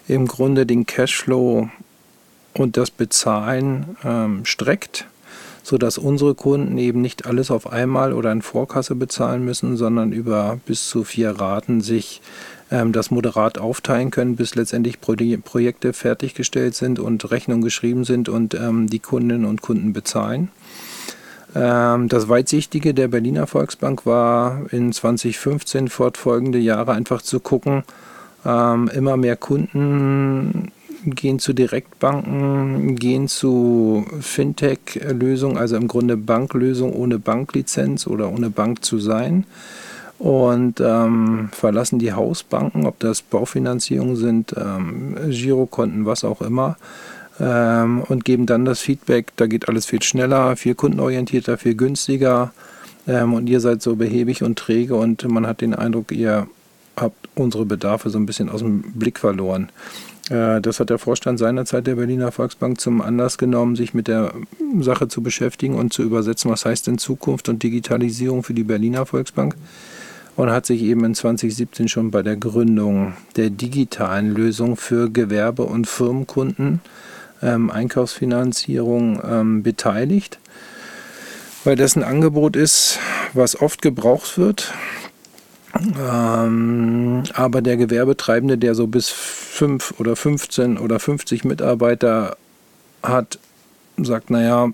im 0.09 0.27
Grunde 0.27 0.67
den 0.67 0.87
Cashflow 0.87 1.69
und 2.55 2.77
das 2.77 2.91
Bezahlen 2.91 3.97
ähm, 4.05 4.45
streckt, 4.45 5.07
sodass 5.63 5.99
unsere 5.99 6.35
Kunden 6.35 6.77
eben 6.79 7.01
nicht 7.01 7.27
alles 7.27 7.51
auf 7.51 7.73
einmal 7.73 8.13
oder 8.13 8.33
in 8.33 8.43
Vorkasse 8.43 8.95
bezahlen 8.95 9.45
müssen, 9.45 9.77
sondern 9.77 10.13
über 10.13 10.59
bis 10.67 10.89
zu 10.89 11.05
vier 11.05 11.31
Raten 11.31 11.81
sich 11.81 12.21
ähm, 12.71 12.93
das 12.93 13.11
moderat 13.11 13.59
aufteilen 13.59 14.11
können, 14.11 14.37
bis 14.37 14.55
letztendlich 14.55 15.01
Pro 15.01 15.15
Projekte 15.45 15.93
fertiggestellt 15.93 16.75
sind 16.75 16.99
und 16.99 17.31
Rechnungen 17.31 17.63
geschrieben 17.63 18.05
sind 18.05 18.29
und 18.29 18.55
ähm, 18.55 18.89
die 18.89 18.99
Kundinnen 18.99 19.45
und 19.45 19.63
Kunden 19.63 19.93
bezahlen. 19.93 20.49
Ähm, 21.55 22.09
das 22.09 22.29
Weitsichtige 22.29 22.95
der 22.95 23.09
Berliner 23.09 23.47
Volksbank 23.47 24.07
war 24.07 24.63
in 24.73 24.93
2015 24.93 25.89
fortfolgende 25.89 26.59
Jahre 26.59 26.93
einfach 26.93 27.23
zu 27.23 27.41
gucken, 27.41 27.85
ähm, 28.45 28.91
immer 28.95 29.17
mehr 29.17 29.37
Kunden 29.37 30.73
gehen 31.05 31.39
zu 31.39 31.53
Direktbanken, 31.53 32.97
gehen 32.97 33.29
zu 33.29 34.07
Fintech-Lösungen, 34.21 35.57
also 35.57 35.77
im 35.77 35.89
Grunde 35.89 36.17
Banklösungen 36.17 36.95
ohne 36.95 37.19
Banklizenz 37.19 38.07
oder 38.07 38.31
ohne 38.31 38.51
Bank 38.51 38.85
zu 38.85 38.99
sein. 38.99 39.45
Und 40.19 40.81
ähm, 40.81 41.49
verlassen 41.51 41.99
die 41.99 42.13
Hausbanken, 42.13 42.87
ob 42.87 43.01
das 43.01 43.23
Baufinanzierungen 43.23 44.15
sind, 44.15 44.55
ähm, 44.57 45.17
Girokonten, 45.31 46.07
was 46.07 46.23
auch 46.23 46.41
immer, 46.43 46.77
ähm, 47.41 48.03
und 48.09 48.25
geben 48.25 48.47
dann 48.47 48.65
das 48.65 48.81
Feedback, 48.81 49.33
da 49.35 49.49
geht 49.49 49.69
alles 49.69 49.87
viel 49.87 50.03
schneller, 50.03 50.55
viel 50.55 50.77
kundenorientierter, 50.77 51.59
viel 51.59 51.75
günstiger. 51.75 52.53
Ähm, 53.09 53.35
und 53.35 53.49
ihr 53.49 53.59
seid 53.59 53.83
so 53.83 53.97
behäbig 53.97 54.45
und 54.45 54.57
träge 54.57 54.95
und 54.95 55.29
man 55.29 55.45
hat 55.45 55.61
den 55.61 55.75
Eindruck, 55.75 56.13
ihr 56.13 56.47
habt 56.97 57.29
unsere 57.35 57.65
Bedarfe 57.65 58.11
so 58.11 58.19
ein 58.19 58.27
bisschen 58.27 58.49
aus 58.49 58.61
dem 58.61 58.83
Blick 58.83 59.19
verloren. 59.19 59.71
Äh, 60.31 60.61
das 60.61 60.81
hat 60.81 60.91
der 60.91 60.99
Vorstand 60.99 61.39
seinerzeit 61.39 61.87
der 61.87 61.97
Berliner 61.97 62.33
Volksbank 62.33 62.81
zum 62.81 63.01
Anlass 63.01 63.39
genommen, 63.39 63.77
sich 63.77 63.95
mit 63.95 64.09
der 64.09 64.33
Sache 64.81 65.09
zu 65.09 65.23
beschäftigen 65.23 65.75
und 65.75 65.93
zu 65.93 66.03
übersetzen, 66.03 66.51
was 66.51 66.65
heißt 66.65 66.87
denn 66.87 66.99
Zukunft 66.99 67.49
und 67.49 67.63
Digitalisierung 67.63 68.43
für 68.43 68.55
die 68.55 68.65
Berliner 68.65 69.07
Volksbank. 69.07 69.57
Und 70.35 70.51
hat 70.51 70.65
sich 70.65 70.83
eben 70.83 71.05
in 71.05 71.15
2017 71.15 71.89
schon 71.89 72.11
bei 72.11 72.23
der 72.23 72.37
Gründung 72.37 73.13
der 73.37 73.51
digitalen 73.51 74.33
Lösung 74.33 74.77
für 74.77 75.11
Gewerbe- 75.11 75.65
und 75.65 75.87
Firmenkunden 75.87 76.81
ähm, 77.43 77.71
Einkaufsfinanzierung 77.71 79.21
ähm, 79.29 79.63
beteiligt, 79.63 80.39
weil 81.65 81.77
das 81.77 81.97
ein 81.97 82.03
Angebot 82.03 82.57
ist, 82.57 82.99
was 83.35 83.61
oft 83.61 83.83
gebraucht 83.83 84.39
wird. 84.39 84.73
Ähm, 85.75 87.23
aber 87.35 87.63
der 87.63 87.77
Gewerbetreibende, 87.77 88.59
der 88.59 88.75
so 88.75 88.87
bis 88.87 89.09
5 89.09 89.95
oder 89.99 90.17
15 90.17 90.79
oder 90.79 90.99
50 90.99 91.45
Mitarbeiter 91.45 92.37
hat, 93.03 93.39
sagt, 93.97 94.31
naja, 94.31 94.71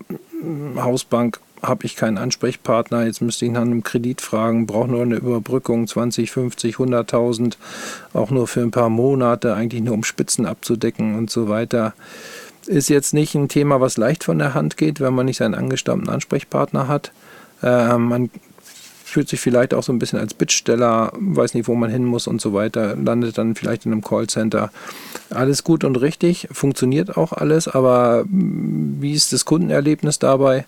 Hausbank 0.75 1.39
habe 1.61 1.85
ich 1.85 1.95
keinen 1.95 2.17
Ansprechpartner, 2.17 3.05
jetzt 3.05 3.21
müsste 3.21 3.45
ich 3.45 3.51
nach 3.51 3.61
einem 3.61 3.83
Kredit 3.83 4.21
fragen, 4.21 4.65
brauche 4.65 4.89
nur 4.89 5.01
eine 5.01 5.15
Überbrückung, 5.15 5.87
20, 5.87 6.31
50, 6.31 6.75
100.000, 6.75 7.55
auch 8.13 8.31
nur 8.31 8.47
für 8.47 8.61
ein 8.61 8.71
paar 8.71 8.89
Monate, 8.89 9.55
eigentlich 9.55 9.81
nur 9.81 9.93
um 9.93 10.03
Spitzen 10.03 10.45
abzudecken 10.45 11.15
und 11.15 11.29
so 11.29 11.49
weiter. 11.49 11.93
Ist 12.65 12.89
jetzt 12.89 13.13
nicht 13.13 13.35
ein 13.35 13.49
Thema, 13.49 13.81
was 13.81 13.97
leicht 13.97 14.23
von 14.23 14.37
der 14.39 14.53
Hand 14.53 14.77
geht, 14.77 14.99
wenn 14.99 15.13
man 15.13 15.25
nicht 15.25 15.37
seinen 15.37 15.55
angestammten 15.55 16.09
Ansprechpartner 16.09 16.87
hat. 16.87 17.11
Äh, 17.61 17.97
man 17.97 18.29
fühlt 19.09 19.29
sich 19.29 19.39
vielleicht 19.39 19.73
auch 19.73 19.83
so 19.83 19.91
ein 19.91 19.99
bisschen 19.99 20.19
als 20.19 20.33
Bittsteller, 20.33 21.11
weiß 21.19 21.53
nicht, 21.53 21.67
wo 21.67 21.75
man 21.75 21.89
hin 21.89 22.05
muss 22.05 22.27
und 22.27 22.41
so 22.41 22.53
weiter, 22.53 22.95
landet 22.95 23.37
dann 23.37 23.55
vielleicht 23.55 23.85
in 23.85 23.91
einem 23.91 24.03
Callcenter. 24.03 24.71
Alles 25.29 25.63
gut 25.63 25.83
und 25.83 25.95
richtig, 25.97 26.47
funktioniert 26.51 27.17
auch 27.17 27.33
alles, 27.33 27.67
aber 27.67 28.25
wie 28.29 29.13
ist 29.13 29.33
das 29.33 29.45
Kundenerlebnis 29.45 30.19
dabei? 30.19 30.65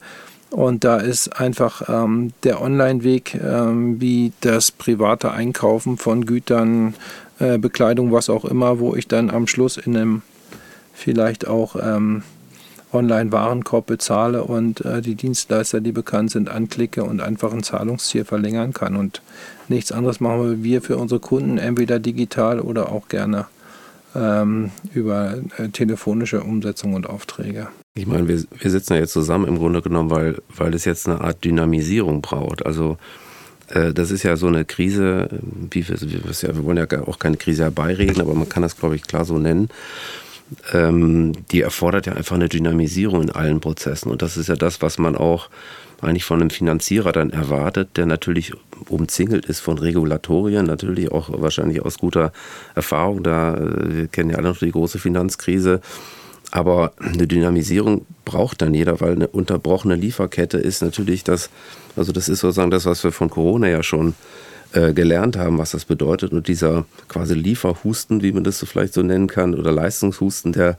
Und 0.52 0.84
da 0.84 0.98
ist 0.98 1.40
einfach 1.40 1.88
ähm, 1.88 2.34
der 2.44 2.62
Online-Weg, 2.62 3.36
ähm, 3.36 4.02
wie 4.02 4.34
das 4.42 4.72
private 4.72 5.32
Einkaufen 5.32 5.98
von 5.98 6.26
Gütern, 6.26 6.94
äh, 7.40 7.58
Bekleidung, 7.58 8.12
was 8.12 8.30
auch 8.30 8.44
immer, 8.44 8.80
wo 8.80 8.96
ich 8.96 9.08
dann 9.08 9.30
am 9.30 9.48
Schluss 9.48 9.78
in 9.78 9.96
einem 9.96 10.22
vielleicht 10.94 11.48
auch 11.48 11.78
ähm, 11.82 12.24
Online-Warenkorb 12.94 13.86
bezahle 13.86 14.44
und 14.44 14.84
äh, 14.86 15.02
die 15.02 15.16
Dienstleister, 15.16 15.82
die 15.82 15.92
bekannt 15.92 16.32
sind, 16.32 16.50
anklicke 16.50 17.04
und 17.04 17.22
einfach 17.22 17.54
ein 17.54 17.64
Zahlungsziel 17.64 18.26
verlängern 18.26 18.74
kann. 18.74 18.96
Und 18.96 19.22
nichts 19.68 19.92
anderes 19.92 20.20
machen 20.20 20.64
wir 20.64 20.82
für 20.82 20.98
unsere 20.98 21.20
Kunden, 21.20 21.58
entweder 21.58 22.00
digital 22.00 22.60
oder 22.60 22.92
auch 22.92 23.08
gerne 23.08 23.46
ähm, 24.16 24.72
über 24.94 25.36
äh, 25.58 25.70
telefonische 25.70 26.42
Umsetzung 26.42 26.94
und 26.94 27.08
Aufträge. 27.08 27.68
Ich 27.96 28.08
meine, 28.08 28.28
wir, 28.28 28.44
wir 28.58 28.72
sitzen 28.72 28.94
ja 28.94 29.00
jetzt 29.00 29.14
zusammen 29.14 29.48
im 29.48 29.58
Grunde 29.58 29.82
genommen, 29.82 30.10
weil, 30.10 30.38
weil 30.56 30.74
es 30.74 30.86
jetzt 30.86 31.08
eine 31.08 31.22
Art 31.22 31.44
Dynamisierung 31.44 32.22
braucht. 32.22 32.66
Also 32.66 32.98
äh, 33.70 33.94
das 33.94 34.12
ist 34.12 34.24
ja 34.24 34.36
so 34.36 34.48
eine 34.48 34.66
Krise, 34.66 35.30
wie 35.70 35.88
wir, 35.88 35.98
wir 36.00 36.64
wollen 36.64 36.78
ja 36.78 36.88
auch 37.06 37.20
keine 37.20 37.38
Krise 37.38 37.64
herbeireden, 37.64 38.22
aber 38.22 38.34
man 38.34 38.50
kann 38.50 38.64
das, 38.64 38.78
glaube 38.78 38.96
ich, 38.96 39.04
klar 39.04 39.26
so 39.26 39.38
nennen 39.38 39.70
ähm, 40.74 41.34
die 41.52 41.62
erfordert 41.62 42.06
ja 42.06 42.14
einfach 42.14 42.36
eine 42.36 42.50
Dynamisierung 42.50 43.24
in 43.24 43.32
allen 43.32 43.60
Prozessen. 43.60 44.12
Und 44.12 44.22
das 44.22 44.38
ist 44.38 44.50
ja 44.50 44.56
das, 44.56 44.82
was 44.82 44.98
man 44.98 45.16
auch 45.16 45.50
eigentlich 46.02 46.26
von 46.26 46.42
einem 46.42 46.50
Finanzierer 46.50 47.12
dann 47.12 47.30
erwartet, 47.30 47.96
der 47.96 48.06
natürlich 48.06 48.54
umzingelt 48.90 49.46
ist 49.46 49.60
von 49.60 49.78
Regulatorien, 49.78 50.66
natürlich 50.66 51.12
auch 51.12 51.30
wahrscheinlich 51.42 51.84
aus 51.84 52.00
guter 52.00 52.32
Erfahrung. 52.76 53.24
Da, 53.24 53.56
äh, 53.56 53.96
wir 53.96 54.08
kennen 54.08 54.32
ja 54.32 54.38
alle 54.38 54.50
noch 54.50 54.58
die 54.58 54.72
große 54.72 55.00
Finanzkrise. 55.00 55.82
Aber 56.52 56.92
eine 56.98 57.28
Dynamisierung 57.28 58.06
braucht 58.26 58.62
dann 58.62 58.74
jeder, 58.74 59.00
weil 59.00 59.14
eine 59.14 59.28
unterbrochene 59.28 59.96
Lieferkette 59.96 60.58
ist 60.58 60.82
natürlich 60.82 61.24
das, 61.24 61.50
also 61.96 62.12
das 62.12 62.28
ist 62.28 62.42
sozusagen 62.42 62.72
das, 62.72 62.86
was 62.86 63.04
wir 63.06 63.14
von 63.14 63.30
Corona 63.30 63.70
ja 63.70 63.84
schon 63.84 64.16
äh, 64.74 64.94
gelernt 64.94 65.38
haben, 65.38 65.58
was 65.58 65.72
das 65.72 65.86
bedeutet. 65.86 66.32
Und 66.32 66.48
dieser 66.48 66.86
quasi 67.08 67.34
Lieferhusten, 67.34 68.22
wie 68.24 68.32
man 68.32 68.44
das 68.44 68.60
so 68.60 68.66
vielleicht 68.66 68.94
so 68.94 69.02
nennen 69.02 69.28
kann, 69.28 69.56
oder 69.56 69.72
Leistungshusten, 69.72 70.54
der, 70.54 70.78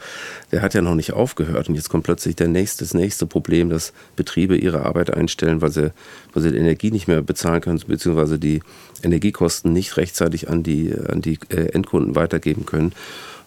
der 0.50 0.62
hat 0.62 0.74
ja 0.74 0.82
noch 0.82 0.94
nicht 0.94 1.12
aufgehört. 1.12 1.68
Und 1.68 1.74
jetzt 1.74 1.88
kommt 1.88 2.04
plötzlich 2.04 2.36
der 2.36 2.48
nächste, 2.48 2.84
das 2.84 2.94
nächste 2.94 3.26
Problem, 3.26 3.70
dass 3.70 3.92
Betriebe 4.16 4.56
ihre 4.56 4.84
Arbeit 4.84 5.12
einstellen, 5.12 5.60
weil 5.60 5.70
sie, 5.70 5.92
weil 6.32 6.42
sie 6.42 6.52
die 6.52 6.58
Energie 6.58 6.90
nicht 6.90 7.08
mehr 7.08 7.22
bezahlen 7.22 7.60
können, 7.60 7.82
beziehungsweise 7.86 8.38
die 8.38 8.62
Energiekosten 9.02 9.72
nicht 9.72 9.96
rechtzeitig 9.96 10.48
an 10.48 10.62
die, 10.62 10.94
an 10.94 11.20
die 11.20 11.38
äh, 11.50 11.72
Endkunden 11.72 12.14
weitergeben 12.14 12.66
können. 12.66 12.92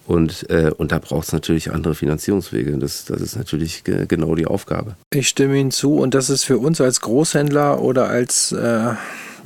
Und, 0.08 0.50
äh, 0.50 0.72
und 0.78 0.92
da 0.92 1.00
braucht 1.00 1.28
es 1.28 1.34
natürlich 1.34 1.72
andere 1.72 1.96
Finanzierungswege. 1.96 2.78
Das, 2.78 3.06
das 3.06 3.22
ist 3.22 3.36
natürlich 3.36 3.84
ge 3.84 4.06
genau 4.08 4.36
die 4.36 4.46
Aufgabe. 4.46 4.96
Ich 5.12 5.28
stimme 5.28 5.58
Ihnen 5.58 5.72
zu 5.72 5.96
und 5.96 6.14
das 6.14 6.30
ist 6.30 6.44
für 6.44 6.60
uns 6.60 6.80
als 6.80 7.02
Großhändler 7.02 7.82
oder 7.82 8.08
als 8.08 8.52
äh, 8.52 8.94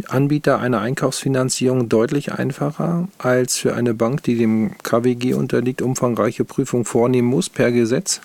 Anbieter 0.07 0.59
einer 0.59 0.81
Einkaufsfinanzierung 0.81 1.89
deutlich 1.89 2.33
einfacher 2.33 3.07
als 3.17 3.57
für 3.57 3.75
eine 3.75 3.93
Bank, 3.93 4.23
die 4.23 4.37
dem 4.37 4.77
KWG 4.83 5.33
unterliegt, 5.33 5.81
umfangreiche 5.81 6.45
Prüfung 6.45 6.85
vornehmen 6.85 7.27
muss 7.27 7.49
per 7.49 7.71
Gesetz, 7.71 8.21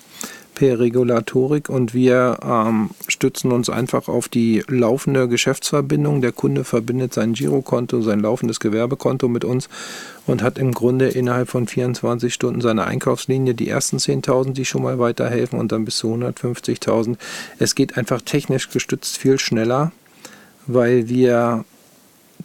per 0.54 0.78
Regulatorik 0.78 1.68
und 1.68 1.94
wir 1.94 2.38
ähm, 2.42 2.90
stützen 3.08 3.52
uns 3.52 3.68
einfach 3.68 4.08
auf 4.08 4.28
die 4.28 4.62
laufende 4.68 5.28
Geschäftsverbindung. 5.28 6.20
Der 6.20 6.32
Kunde 6.32 6.64
verbindet 6.64 7.12
sein 7.12 7.32
Girokonto, 7.32 8.00
sein 8.02 8.20
laufendes 8.20 8.60
Gewerbekonto 8.60 9.28
mit 9.28 9.44
uns 9.44 9.68
und 10.26 10.42
hat 10.42 10.58
im 10.58 10.72
Grunde 10.72 11.08
innerhalb 11.08 11.48
von 11.48 11.66
24 11.66 12.32
Stunden 12.32 12.60
seine 12.60 12.84
Einkaufslinie, 12.84 13.54
die 13.54 13.68
ersten 13.68 13.98
10.000, 13.98 14.52
die 14.52 14.64
schon 14.64 14.82
mal 14.82 14.98
weiterhelfen 14.98 15.58
und 15.58 15.72
dann 15.72 15.84
bis 15.84 15.98
zu 15.98 16.14
150.000. 16.14 17.16
Es 17.58 17.74
geht 17.74 17.96
einfach 17.96 18.22
technisch 18.22 18.70
gestützt 18.70 19.18
viel 19.18 19.38
schneller 19.38 19.92
weil 20.66 21.08
wir 21.08 21.64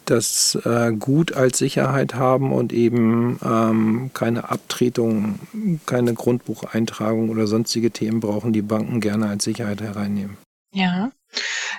das 0.10 0.58
äh, 0.66 0.92
Gut 0.92 1.34
als 1.34 1.58
Sicherheit 1.58 2.16
haben 2.16 2.52
und 2.52 2.74
eben 2.74 3.40
ähm, 3.44 4.12
keine 4.14 4.50
Abtretung, 4.50 5.40
keine 5.86 6.14
Grundbucheintragung 6.14 7.30
oder 7.30 7.48
sonstige 7.48 7.92
Themen 7.92 8.20
brauchen, 8.20 8.54
die 8.54 8.62
Banken 8.62 9.02
gerne 9.02 9.28
als 9.28 9.44
Sicherheit 9.44 9.82
hereinnehmen. 9.82 10.38
Ja. 10.72 11.12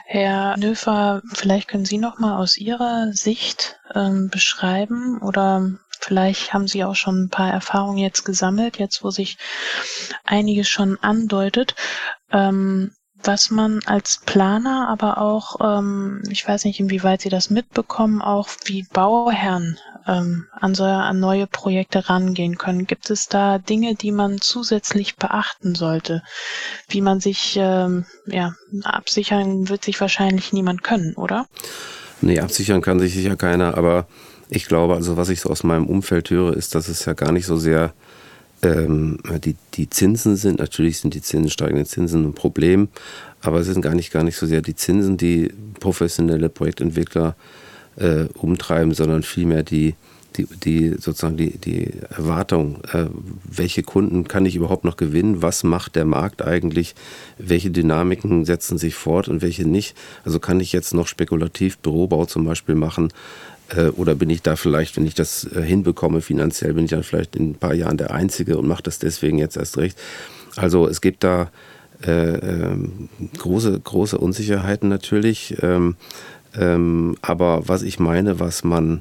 Herr 0.07 0.57
Nöfer, 0.57 1.23
vielleicht 1.33 1.69
können 1.69 1.85
Sie 1.85 1.99
noch 1.99 2.19
mal 2.19 2.37
aus 2.39 2.57
Ihrer 2.57 3.13
Sicht 3.13 3.81
ähm, 3.95 4.29
beschreiben 4.29 5.19
oder 5.19 5.71
vielleicht 6.01 6.53
haben 6.53 6.67
Sie 6.67 6.85
auch 6.85 6.97
schon 6.97 7.25
ein 7.25 7.29
paar 7.31 7.53
Erfahrungen 7.53 7.99
jetzt 7.99 8.25
gesammelt, 8.25 8.79
jetzt 8.79 9.05
wo 9.05 9.11
sich 9.11 9.39
einiges 10.25 10.69
schon 10.69 10.99
andeutet. 11.01 11.75
Ähm, 12.33 12.93
was 13.23 13.51
man 13.51 13.81
als 13.87 14.21
Planer, 14.25 14.89
aber 14.89 15.19
auch, 15.19 15.57
ähm, 15.61 16.23
ich 16.29 16.47
weiß 16.47 16.65
nicht, 16.65 16.81
inwieweit 16.81 17.23
Sie 17.23 17.29
das 17.29 17.51
mitbekommen, 17.51 18.23
auch 18.23 18.49
wie 18.65 18.87
Bauherren 18.93 19.79
ähm, 20.07 20.47
an, 20.53 20.75
so, 20.75 20.85
an 20.85 21.21
neue 21.21 21.47
Projekte 21.47 22.09
rangehen 22.09 22.59
können. 22.59 22.87
Gibt 22.87 23.11
es 23.11 23.29
da 23.29 23.59
Dinge, 23.59 23.95
die 23.95 24.13
man 24.13 24.41
zusätzlich 24.41 25.17
beachten 25.17 25.75
sollte? 25.75 26.23
Wie 26.89 27.01
man 27.01 27.21
sich, 27.21 27.57
ähm, 27.59 28.07
ja, 28.27 28.55
absichern 28.85 29.69
wird 29.69 29.85
sich 29.85 30.01
wahrscheinlich 30.01 30.53
niemand 30.53 30.83
können, 30.83 31.15
oder? 31.15 31.47
Nee, 32.21 32.41
absichern 32.41 32.83
kann 32.83 33.01
sich 33.01 33.15
sicher 33.15 33.37
keiner, 33.37 33.77
aber 33.77 34.07
ich 34.49 34.67
glaube, 34.67 34.95
also 34.95 35.17
was 35.17 35.29
ich 35.29 35.41
so 35.41 35.51
aus 35.51 35.63
meinem 35.63 35.87
Umfeld 35.87 36.31
höre, 36.31 36.57
ist, 36.57 36.75
dass 36.75 36.89
es 36.89 37.05
ja 37.05 37.13
gar 37.13 37.33
nicht 37.33 37.47
so 37.47 37.57
sehr 37.57 37.95
ähm, 38.63 39.19
die, 39.45 39.57
die 39.75 39.89
Zinsen 39.89 40.37
sind, 40.37 40.59
natürlich 40.59 40.99
sind 40.99 41.15
die 41.15 41.23
Zinsen, 41.23 41.51
steigende 41.51 41.85
Zinsen 41.85 42.25
ein 42.27 42.35
Problem, 42.35 42.89
aber 43.43 43.61
es 43.61 43.67
sind 43.67 43.83
gar 43.83 43.95
nicht, 43.95 44.13
gar 44.13 44.25
nicht 44.25 44.37
so 44.37 44.47
sehr 44.47 44.63
die 44.63 44.75
Zinsen, 44.75 45.17
die 45.17 45.53
professionelle 45.79 46.49
Projektentwickler 46.49 47.37
äh, 47.97 48.25
umtreiben, 48.35 48.93
sondern 48.93 49.23
vielmehr 49.23 49.63
die, 49.63 49.95
die, 50.37 50.47
die 50.47 50.89
sozusagen 50.99 51.37
die, 51.37 51.57
die 51.59 51.91
Erwartung, 52.11 52.79
äh, 52.93 53.07
welche 53.45 53.83
Kunden 53.83 54.29
kann 54.29 54.47
ich 54.47 54.57
überhaupt 54.57 54.85
noch 54.85 54.97
gewinnen, 54.97 55.43
was 55.43 55.65
macht 55.65 55.97
der 55.97 56.05
Markt 56.05 56.43
eigentlich, 56.43 56.95
welche 57.39 57.71
Dynamiken 57.71 58.45
setzen 58.45 58.79
sich 58.79 58.95
fort 58.95 59.29
und 59.29 59.43
welche 59.43 59.67
nicht. 59.67 59.97
Also 60.25 60.39
kann 60.39 60.61
ich 60.61 60.73
jetzt 60.73 60.95
noch 60.95 61.07
spekulativ 61.07 61.79
Bürobau 61.79 62.27
zum 62.27 62.45
Beispiel 62.45 62.75
machen, 62.75 63.13
oder 63.97 64.15
bin 64.15 64.31
ich 64.31 64.43
da 64.43 64.57
vielleicht, 64.57 64.97
wenn 64.97 65.07
ich 65.07 65.15
das 65.15 65.45
äh, 65.45 65.63
hinbekomme 65.63 66.21
finanziell, 66.21 66.75
bin 66.75 66.85
ich 66.85 66.91
dann 66.91 67.03
vielleicht 67.03 67.37
in 67.37 67.51
ein 67.51 67.55
paar 67.55 67.75
Jahren 67.75 67.97
der 67.97 68.11
Einzige 68.11 68.59
und 68.59 68.67
mache 68.67 68.83
das 68.83 68.99
deswegen 68.99 69.39
jetzt 69.39 69.57
erst 69.57 69.79
recht. 69.79 69.99
Also 70.57 70.89
es 70.89 71.01
gibt 71.01 71.23
da 71.23 71.51
äh, 72.07 72.11
ähm, 72.11 73.09
große, 73.39 73.79
große 73.79 74.19
Unsicherheiten 74.19 74.89
natürlich. 74.89 75.57
Ähm, 75.63 75.97
ähm, 76.59 77.17
aber 77.23 77.69
was 77.69 77.83
ich 77.83 77.99
meine, 77.99 78.41
was 78.41 78.65
man 78.65 79.01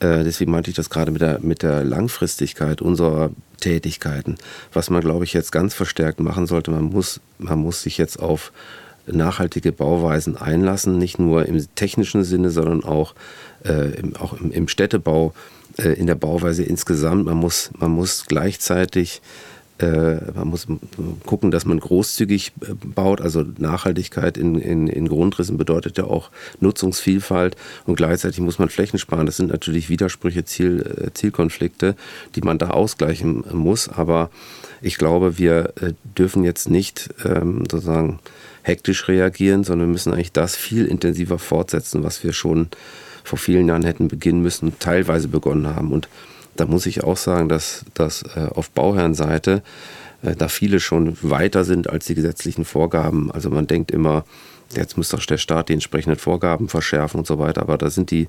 Äh, 0.00 0.22
deswegen 0.22 0.52
meinte 0.52 0.70
ich 0.70 0.76
das 0.76 0.90
gerade 0.90 1.10
mit 1.10 1.20
der, 1.20 1.40
mit 1.40 1.62
der 1.62 1.82
Langfristigkeit 1.82 2.80
unserer 2.80 3.30
Tätigkeiten. 3.60 4.36
Was 4.72 4.90
man, 4.90 5.00
glaube 5.00 5.24
ich, 5.24 5.32
jetzt 5.32 5.50
ganz 5.50 5.74
verstärkt 5.74 6.20
machen 6.20 6.46
sollte, 6.46 6.70
man 6.70 6.84
muss, 6.84 7.20
man 7.38 7.58
muss 7.58 7.82
sich 7.82 7.98
jetzt 7.98 8.20
auf 8.20 8.52
nachhaltige 9.10 9.72
Bauweisen 9.72 10.36
einlassen, 10.36 10.98
nicht 10.98 11.18
nur 11.18 11.46
im 11.46 11.58
technischen 11.74 12.22
Sinne, 12.24 12.50
sondern 12.50 12.84
auch, 12.84 13.12
äh, 13.12 13.16
im, 13.64 14.16
auch 14.16 14.34
im, 14.34 14.50
im 14.50 14.68
Städtebau, 14.68 15.34
äh, 15.78 15.92
in 15.94 16.06
der 16.06 16.14
Bauweise 16.14 16.62
insgesamt. 16.62 17.24
Man 17.24 17.36
muss, 17.36 17.70
man 17.78 17.90
muss 17.90 18.24
gleichzeitig 18.26 19.20
äh, 19.78 20.16
man 20.34 20.48
muss 20.48 20.66
gucken, 21.24 21.52
dass 21.52 21.64
man 21.64 21.78
großzügig 21.78 22.52
äh, 22.62 22.74
baut. 22.84 23.20
Also 23.20 23.44
Nachhaltigkeit 23.58 24.36
in, 24.36 24.56
in, 24.56 24.88
in, 24.88 25.08
Grundrissen 25.08 25.56
bedeutet 25.56 25.98
ja 25.98 26.04
auch 26.04 26.30
Nutzungsvielfalt 26.58 27.56
und 27.86 27.94
gleichzeitig 27.94 28.40
muss 28.40 28.58
man 28.58 28.70
Flächen 28.70 28.98
sparen. 28.98 29.26
Das 29.26 29.36
sind 29.36 29.52
natürlich 29.52 29.88
Widersprüche, 29.88 30.44
Ziel, 30.44 30.84
äh, 31.06 31.12
Zielkonflikte, 31.14 31.94
die 32.34 32.40
man 32.40 32.58
da 32.58 32.70
ausgleichen 32.70 33.44
muss. 33.52 33.88
Aber 33.88 34.30
ich 34.82 34.98
glaube, 34.98 35.38
wir 35.38 35.72
dürfen 36.16 36.44
jetzt 36.44 36.68
nicht 36.70 37.10
ähm, 37.24 37.64
sozusagen 37.70 38.18
hektisch 38.62 39.06
reagieren, 39.08 39.62
sondern 39.64 39.88
wir 39.88 39.92
müssen 39.92 40.12
eigentlich 40.12 40.32
das 40.32 40.56
viel 40.56 40.86
intensiver 40.86 41.38
fortsetzen, 41.38 42.02
was 42.02 42.22
wir 42.24 42.32
schon 42.32 42.68
vor 43.28 43.38
vielen 43.38 43.68
Jahren 43.68 43.84
hätten 43.84 44.08
beginnen 44.08 44.42
müssen, 44.42 44.78
teilweise 44.78 45.28
begonnen 45.28 45.74
haben. 45.74 45.92
Und 45.92 46.08
da 46.56 46.66
muss 46.66 46.86
ich 46.86 47.04
auch 47.04 47.16
sagen, 47.16 47.48
dass, 47.48 47.84
dass 47.94 48.22
äh, 48.22 48.48
auf 48.52 48.70
Bauherrenseite 48.70 49.62
äh, 50.22 50.34
da 50.34 50.48
viele 50.48 50.80
schon 50.80 51.16
weiter 51.22 51.64
sind 51.64 51.88
als 51.88 52.06
die 52.06 52.14
gesetzlichen 52.14 52.64
Vorgaben. 52.64 53.30
Also 53.30 53.50
man 53.50 53.66
denkt 53.66 53.90
immer, 53.90 54.24
jetzt 54.74 54.96
muss 54.96 55.08
doch 55.10 55.24
der 55.24 55.38
Staat 55.38 55.68
die 55.68 55.74
entsprechenden 55.74 56.18
Vorgaben 56.18 56.68
verschärfen 56.68 57.18
und 57.18 57.26
so 57.26 57.38
weiter. 57.38 57.62
Aber 57.62 57.78
da 57.78 57.90
sind 57.90 58.10
die, 58.10 58.28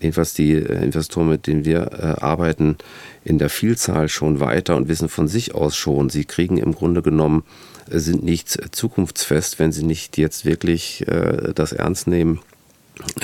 jedenfalls 0.00 0.34
die 0.34 0.52
äh, 0.52 0.84
Investoren, 0.84 1.28
mit 1.28 1.46
denen 1.46 1.64
wir 1.64 1.90
äh, 1.92 2.22
arbeiten, 2.22 2.76
in 3.24 3.38
der 3.38 3.50
Vielzahl 3.50 4.08
schon 4.08 4.40
weiter 4.40 4.76
und 4.76 4.88
wissen 4.88 5.08
von 5.08 5.28
sich 5.28 5.54
aus 5.54 5.76
schon, 5.76 6.10
sie 6.10 6.24
kriegen 6.24 6.56
im 6.58 6.74
Grunde 6.74 7.02
genommen, 7.02 7.44
sind 7.90 8.24
nicht 8.24 8.74
zukunftsfest, 8.74 9.58
wenn 9.58 9.72
sie 9.72 9.84
nicht 9.84 10.16
jetzt 10.16 10.44
wirklich 10.44 11.06
äh, 11.06 11.52
das 11.54 11.72
ernst 11.72 12.06
nehmen, 12.06 12.40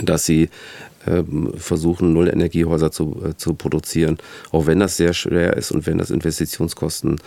dass 0.03 0.27
sie 0.27 0.51
versuchen, 1.57 2.13
Null-Energiehäuser 2.13 2.91
zu, 2.91 3.23
äh, 3.25 3.37
zu 3.37 3.55
produzieren, 3.55 4.19
auch 4.53 4.67
wenn 4.67 4.81
das 4.81 4.97
sehr 4.97 5.15
schwer 5.15 5.57
ist 5.57 5.71
und 5.71 5.87
wenn 5.87 5.99
das 5.99 6.11
Investitionskosten 6.11 7.21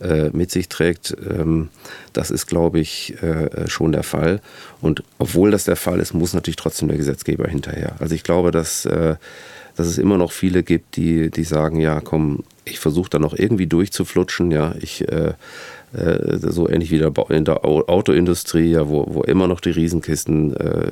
äh, 0.00 0.30
mit 0.30 0.50
sich 0.50 0.68
trägt. 0.68 1.16
Ähm, 1.28 1.68
das 2.12 2.30
ist, 2.30 2.46
glaube 2.46 2.80
ich, 2.80 3.14
äh, 3.22 3.68
schon 3.68 3.92
der 3.92 4.02
Fall. 4.02 4.40
Und 4.80 5.04
obwohl 5.18 5.50
das 5.50 5.64
der 5.64 5.76
Fall 5.76 6.00
ist, 6.00 6.14
muss 6.14 6.34
natürlich 6.34 6.56
trotzdem 6.56 6.88
der 6.88 6.96
Gesetzgeber 6.96 7.46
hinterher. 7.48 7.94
Also 8.00 8.14
ich 8.14 8.24
glaube, 8.24 8.50
dass, 8.50 8.82
dass 8.82 9.86
es 9.86 9.98
immer 9.98 10.18
noch 10.18 10.32
viele 10.32 10.64
gibt, 10.64 10.96
die, 10.96 11.30
die 11.30 11.44
sagen, 11.44 11.78
ja, 11.78 12.00
komm, 12.00 12.42
ich 12.64 12.80
versuche 12.80 13.10
da 13.10 13.18
noch 13.20 13.34
irgendwie 13.34 13.66
durchzuflutschen, 13.68 14.50
ja, 14.50 14.74
ich 14.80 15.04
so 15.94 16.68
ähnlich 16.68 16.90
wie 16.90 16.98
in 17.34 17.44
der 17.44 17.64
Autoindustrie, 17.64 18.70
ja, 18.70 18.88
wo, 18.88 19.06
wo 19.08 19.22
immer 19.22 19.46
noch 19.46 19.60
die 19.60 19.70
Riesenkisten 19.70 20.56
äh, 20.56 20.90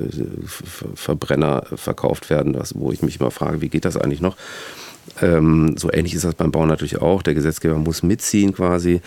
Verbrenner 0.95 1.63
verkauft 1.75 2.29
werden, 2.29 2.53
was, 2.53 2.77
wo 2.77 2.91
ich 2.91 3.01
mich 3.01 3.19
immer 3.19 3.31
frage, 3.31 3.61
wie 3.61 3.69
geht 3.69 3.85
das 3.85 3.97
eigentlich 3.97 4.21
noch? 4.21 4.37
Ähm, 5.21 5.75
so 5.77 5.91
ähnlich 5.91 6.13
ist 6.13 6.23
das 6.23 6.35
beim 6.35 6.51
Bau 6.51 6.65
natürlich 6.65 7.01
auch. 7.01 7.23
Der 7.23 7.33
Gesetzgeber 7.33 7.75
muss 7.75 8.03
mitziehen 8.03 8.53
quasi. 8.53 9.01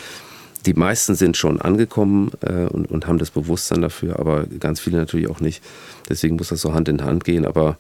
Die 0.66 0.74
meisten 0.74 1.14
sind 1.14 1.36
schon 1.36 1.60
angekommen 1.60 2.32
äh, 2.40 2.66
und, 2.66 2.90
und 2.90 3.06
haben 3.06 3.18
das 3.18 3.30
Bewusstsein 3.30 3.82
dafür, 3.82 4.18
aber 4.18 4.46
ganz 4.46 4.80
viele 4.80 4.96
natürlich 4.96 5.28
auch 5.28 5.40
nicht. 5.40 5.62
Deswegen 6.08 6.36
muss 6.36 6.48
das 6.48 6.60
so 6.60 6.72
Hand 6.74 6.88
in 6.88 7.04
Hand 7.04 7.24
gehen. 7.24 7.44
Aber 7.44 7.76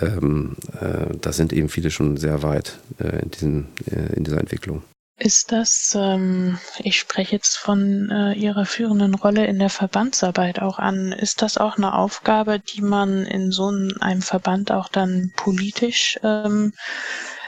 ähm, 0.00 0.56
äh, 0.80 1.14
da 1.20 1.32
sind 1.32 1.52
eben 1.52 1.68
viele 1.68 1.90
schon 1.90 2.16
sehr 2.16 2.42
weit 2.42 2.78
äh, 2.98 3.22
in, 3.22 3.30
diesen, 3.30 3.66
äh, 3.90 4.16
in 4.16 4.24
dieser 4.24 4.40
Entwicklung. 4.40 4.82
Ist 5.24 5.52
das, 5.52 5.96
ähm, 5.96 6.58
ich 6.82 6.98
spreche 6.98 7.36
jetzt 7.36 7.56
von 7.56 8.10
äh, 8.10 8.32
Ihrer 8.32 8.66
führenden 8.66 9.14
Rolle 9.14 9.46
in 9.46 9.60
der 9.60 9.68
Verbandsarbeit 9.68 10.60
auch 10.60 10.80
an, 10.80 11.12
ist 11.12 11.42
das 11.42 11.58
auch 11.58 11.76
eine 11.76 11.94
Aufgabe, 11.94 12.58
die 12.58 12.80
man 12.80 13.24
in 13.24 13.52
so 13.52 13.68
einem 14.00 14.20
Verband 14.20 14.72
auch 14.72 14.88
dann 14.88 15.32
politisch, 15.36 16.18
ähm, 16.24 16.72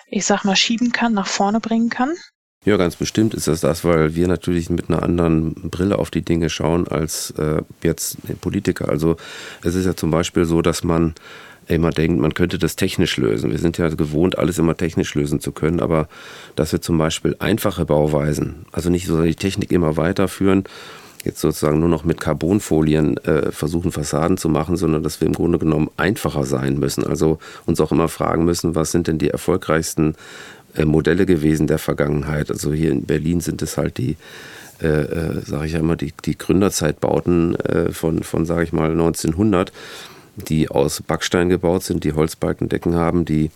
ich 0.06 0.24
sag 0.24 0.44
mal, 0.44 0.54
schieben 0.54 0.92
kann, 0.92 1.14
nach 1.14 1.26
vorne 1.26 1.58
bringen 1.58 1.90
kann? 1.90 2.12
Ja, 2.64 2.76
ganz 2.76 2.94
bestimmt 2.94 3.34
ist 3.34 3.48
das 3.48 3.60
das, 3.60 3.84
weil 3.84 4.14
wir 4.14 4.28
natürlich 4.28 4.70
mit 4.70 4.88
einer 4.88 5.02
anderen 5.02 5.54
Brille 5.68 5.98
auf 5.98 6.12
die 6.12 6.22
Dinge 6.22 6.50
schauen 6.50 6.86
als 6.86 7.32
äh, 7.32 7.60
jetzt 7.82 8.18
Politiker. 8.40 8.88
Also 8.88 9.16
es 9.64 9.74
ist 9.74 9.84
ja 9.84 9.96
zum 9.96 10.12
Beispiel 10.12 10.44
so, 10.44 10.62
dass 10.62 10.84
man 10.84 11.16
immer 11.68 11.90
denkt, 11.90 12.20
man 12.20 12.34
könnte 12.34 12.58
das 12.58 12.76
technisch 12.76 13.16
lösen. 13.16 13.50
Wir 13.50 13.58
sind 13.58 13.78
ja 13.78 13.88
gewohnt, 13.88 14.38
alles 14.38 14.58
immer 14.58 14.76
technisch 14.76 15.14
lösen 15.14 15.40
zu 15.40 15.52
können, 15.52 15.80
aber 15.80 16.08
dass 16.56 16.72
wir 16.72 16.80
zum 16.80 16.98
Beispiel 16.98 17.36
einfache 17.38 17.84
Bauweisen, 17.84 18.66
also 18.72 18.90
nicht 18.90 19.06
so 19.06 19.22
die 19.22 19.34
Technik 19.34 19.72
immer 19.72 19.96
weiterführen, 19.96 20.64
jetzt 21.24 21.40
sozusagen 21.40 21.80
nur 21.80 21.88
noch 21.88 22.04
mit 22.04 22.20
Carbonfolien 22.20 23.16
äh, 23.18 23.50
versuchen, 23.50 23.92
Fassaden 23.92 24.36
zu 24.36 24.48
machen, 24.48 24.76
sondern 24.76 25.02
dass 25.02 25.20
wir 25.20 25.26
im 25.26 25.34
Grunde 25.34 25.58
genommen 25.58 25.90
einfacher 25.96 26.44
sein 26.44 26.78
müssen. 26.78 27.06
Also 27.06 27.38
uns 27.64 27.80
auch 27.80 27.92
immer 27.92 28.08
fragen 28.08 28.44
müssen, 28.44 28.74
was 28.74 28.92
sind 28.92 29.06
denn 29.06 29.18
die 29.18 29.30
erfolgreichsten 29.30 30.16
äh, 30.74 30.84
Modelle 30.84 31.24
gewesen 31.24 31.66
der 31.66 31.78
Vergangenheit. 31.78 32.50
Also 32.50 32.72
hier 32.72 32.90
in 32.90 33.04
Berlin 33.04 33.40
sind 33.40 33.62
es 33.62 33.78
halt 33.78 33.96
die 33.96 34.16
äh, 34.82 34.86
äh, 34.86 35.40
sage 35.40 35.66
ich 35.66 35.72
ja 35.72 35.78
immer, 35.78 35.96
die, 35.96 36.12
die 36.24 36.36
Gründerzeitbauten 36.36 37.54
äh, 37.56 37.92
von, 37.92 38.22
von 38.22 38.44
sage 38.44 38.64
ich 38.64 38.72
mal, 38.72 38.90
1900 38.90 39.72
die 40.36 40.68
aus 40.68 41.02
Backstein 41.02 41.48
gebaut 41.48 41.82
sind, 41.84 42.04
die 42.04 42.12
Holzbalkendecken 42.12 42.94
haben, 42.94 43.24
die, 43.24 43.50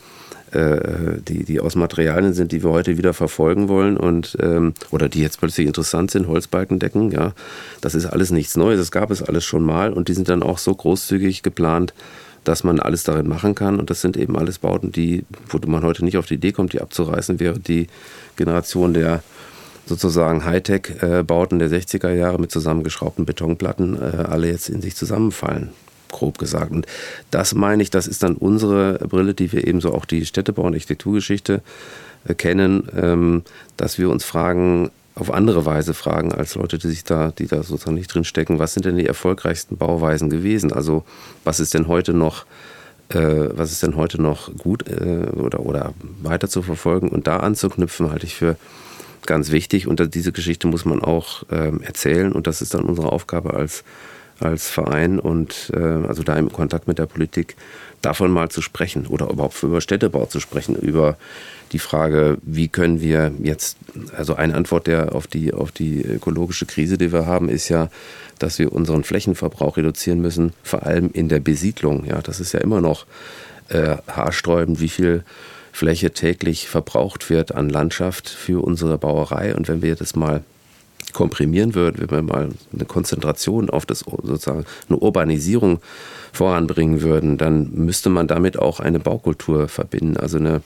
äh, 0.52 1.18
die, 1.26 1.44
die 1.44 1.60
aus 1.60 1.74
Materialien 1.74 2.34
sind, 2.34 2.52
die 2.52 2.62
wir 2.62 2.70
heute 2.70 2.96
wieder 2.96 3.14
verfolgen 3.14 3.68
wollen 3.68 3.96
und 3.96 4.36
ähm, 4.40 4.74
oder 4.90 5.08
die 5.08 5.20
jetzt 5.20 5.40
plötzlich 5.40 5.66
interessant 5.66 6.10
sind, 6.10 6.28
Holzbalkendecken, 6.28 7.10
ja, 7.10 7.32
das 7.80 7.94
ist 7.94 8.06
alles 8.06 8.30
nichts 8.30 8.56
Neues, 8.56 8.78
das 8.78 8.90
gab 8.90 9.10
es 9.10 9.22
alles 9.22 9.44
schon 9.44 9.64
mal 9.64 9.92
und 9.92 10.08
die 10.08 10.14
sind 10.14 10.28
dann 10.28 10.42
auch 10.42 10.58
so 10.58 10.74
großzügig 10.74 11.42
geplant, 11.42 11.94
dass 12.44 12.64
man 12.64 12.80
alles 12.80 13.04
darin 13.04 13.28
machen 13.28 13.54
kann. 13.54 13.78
Und 13.78 13.90
das 13.90 14.00
sind 14.00 14.16
eben 14.16 14.38
alles 14.38 14.60
Bauten, 14.60 14.90
die, 14.90 15.24
wo 15.48 15.58
man 15.66 15.82
heute 15.82 16.04
nicht 16.04 16.16
auf 16.16 16.26
die 16.26 16.34
Idee 16.34 16.52
kommt, 16.52 16.72
die 16.72 16.80
abzureißen, 16.80 17.40
während 17.40 17.68
die 17.68 17.88
Generation 18.36 18.94
der 18.94 19.22
sozusagen 19.84 20.44
Hightech-Bauten 20.44 21.58
der 21.58 21.68
60er 21.68 22.10
Jahre 22.10 22.38
mit 22.38 22.50
zusammengeschraubten 22.50 23.26
Betonplatten 23.26 23.96
äh, 24.00 24.22
alle 24.22 24.48
jetzt 24.48 24.68
in 24.68 24.80
sich 24.80 24.94
zusammenfallen 24.96 25.70
grob 26.08 26.38
gesagt. 26.38 26.70
Und 26.70 26.86
das 27.30 27.54
meine 27.54 27.82
ich, 27.82 27.90
das 27.90 28.06
ist 28.06 28.22
dann 28.22 28.34
unsere 28.36 28.94
Brille, 29.08 29.34
die 29.34 29.52
wir 29.52 29.66
eben 29.66 29.80
so 29.80 29.94
auch 29.94 30.04
die 30.04 30.24
Städtebau- 30.24 30.62
und 30.62 30.74
Architekturgeschichte 30.74 31.62
äh, 32.26 32.34
kennen, 32.34 32.88
ähm, 32.96 33.42
dass 33.76 33.98
wir 33.98 34.10
uns 34.10 34.24
fragen, 34.24 34.90
auf 35.14 35.32
andere 35.32 35.66
Weise 35.66 35.94
fragen 35.94 36.32
als 36.32 36.54
Leute, 36.54 36.78
die 36.78 36.88
sich 36.88 37.02
da, 37.02 37.32
die 37.36 37.48
da 37.48 37.64
sozusagen 37.64 37.96
nicht 37.96 38.14
drin 38.14 38.24
stecken, 38.24 38.60
was 38.60 38.74
sind 38.74 38.86
denn 38.86 38.96
die 38.96 39.06
erfolgreichsten 39.06 39.76
Bauweisen 39.76 40.30
gewesen? 40.30 40.72
Also 40.72 41.04
was 41.42 41.58
ist 41.58 41.74
denn 41.74 41.88
heute 41.88 42.12
noch 42.12 42.46
äh, 43.08 43.48
was 43.52 43.72
ist 43.72 43.82
denn 43.82 43.96
heute 43.96 44.20
noch 44.20 44.54
gut 44.56 44.86
äh, 44.86 45.28
oder, 45.34 45.60
oder 45.60 45.94
weiter 46.22 46.48
zu 46.48 46.62
verfolgen 46.62 47.08
und 47.08 47.26
da 47.26 47.38
anzuknüpfen, 47.38 48.10
halte 48.10 48.26
ich 48.26 48.36
für 48.36 48.56
ganz 49.26 49.50
wichtig. 49.50 49.86
Und 49.86 50.14
diese 50.14 50.32
Geschichte 50.32 50.66
muss 50.66 50.84
man 50.84 51.02
auch 51.02 51.42
ähm, 51.50 51.82
erzählen 51.82 52.32
und 52.32 52.46
das 52.46 52.62
ist 52.62 52.74
dann 52.74 52.84
unsere 52.84 53.12
Aufgabe 53.12 53.54
als 53.54 53.84
als 54.40 54.68
Verein 54.68 55.18
und 55.18 55.72
äh, 55.74 55.78
also 55.78 56.22
da 56.22 56.36
im 56.36 56.52
Kontakt 56.52 56.86
mit 56.88 56.98
der 56.98 57.06
Politik 57.06 57.56
davon 58.02 58.30
mal 58.30 58.48
zu 58.48 58.62
sprechen 58.62 59.06
oder 59.06 59.28
überhaupt 59.30 59.62
über 59.62 59.80
Städtebau 59.80 60.26
zu 60.26 60.40
sprechen, 60.40 60.76
über 60.76 61.16
die 61.72 61.78
Frage, 61.78 62.38
wie 62.42 62.68
können 62.68 63.00
wir 63.00 63.32
jetzt, 63.42 63.76
also 64.16 64.34
eine 64.34 64.54
Antwort 64.54 64.86
der 64.86 65.14
auf 65.14 65.26
die, 65.26 65.52
auf 65.52 65.72
die 65.72 66.02
ökologische 66.02 66.66
Krise, 66.66 66.96
die 66.96 67.12
wir 67.12 67.26
haben, 67.26 67.48
ist 67.48 67.68
ja, 67.68 67.90
dass 68.38 68.58
wir 68.58 68.72
unseren 68.72 69.04
Flächenverbrauch 69.04 69.76
reduzieren 69.76 70.20
müssen, 70.20 70.52
vor 70.62 70.86
allem 70.86 71.10
in 71.12 71.28
der 71.28 71.40
Besiedlung. 71.40 72.04
Ja, 72.06 72.22
das 72.22 72.40
ist 72.40 72.52
ja 72.52 72.60
immer 72.60 72.80
noch 72.80 73.06
äh, 73.68 73.96
haarsträubend, 74.06 74.80
wie 74.80 74.88
viel 74.88 75.24
Fläche 75.72 76.12
täglich 76.12 76.68
verbraucht 76.68 77.30
wird 77.30 77.54
an 77.54 77.68
Landschaft 77.68 78.28
für 78.28 78.64
unsere 78.64 78.96
Bauerei. 78.98 79.54
Und 79.54 79.68
wenn 79.68 79.82
wir 79.82 79.94
das 79.94 80.16
mal 80.16 80.42
komprimieren 81.18 81.74
würden, 81.74 81.98
wenn 81.98 82.10
wir 82.10 82.22
mal 82.22 82.48
eine 82.72 82.84
Konzentration 82.84 83.70
auf 83.70 83.84
das 83.84 84.04
sozusagen 84.22 84.64
eine 84.88 84.98
Urbanisierung 84.98 85.80
voranbringen 86.32 87.02
würden, 87.02 87.38
dann 87.38 87.70
müsste 87.72 88.08
man 88.08 88.28
damit 88.28 88.56
auch 88.56 88.78
eine 88.78 89.00
Baukultur 89.00 89.66
verbinden, 89.66 90.16
also 90.16 90.38
eine 90.38 90.62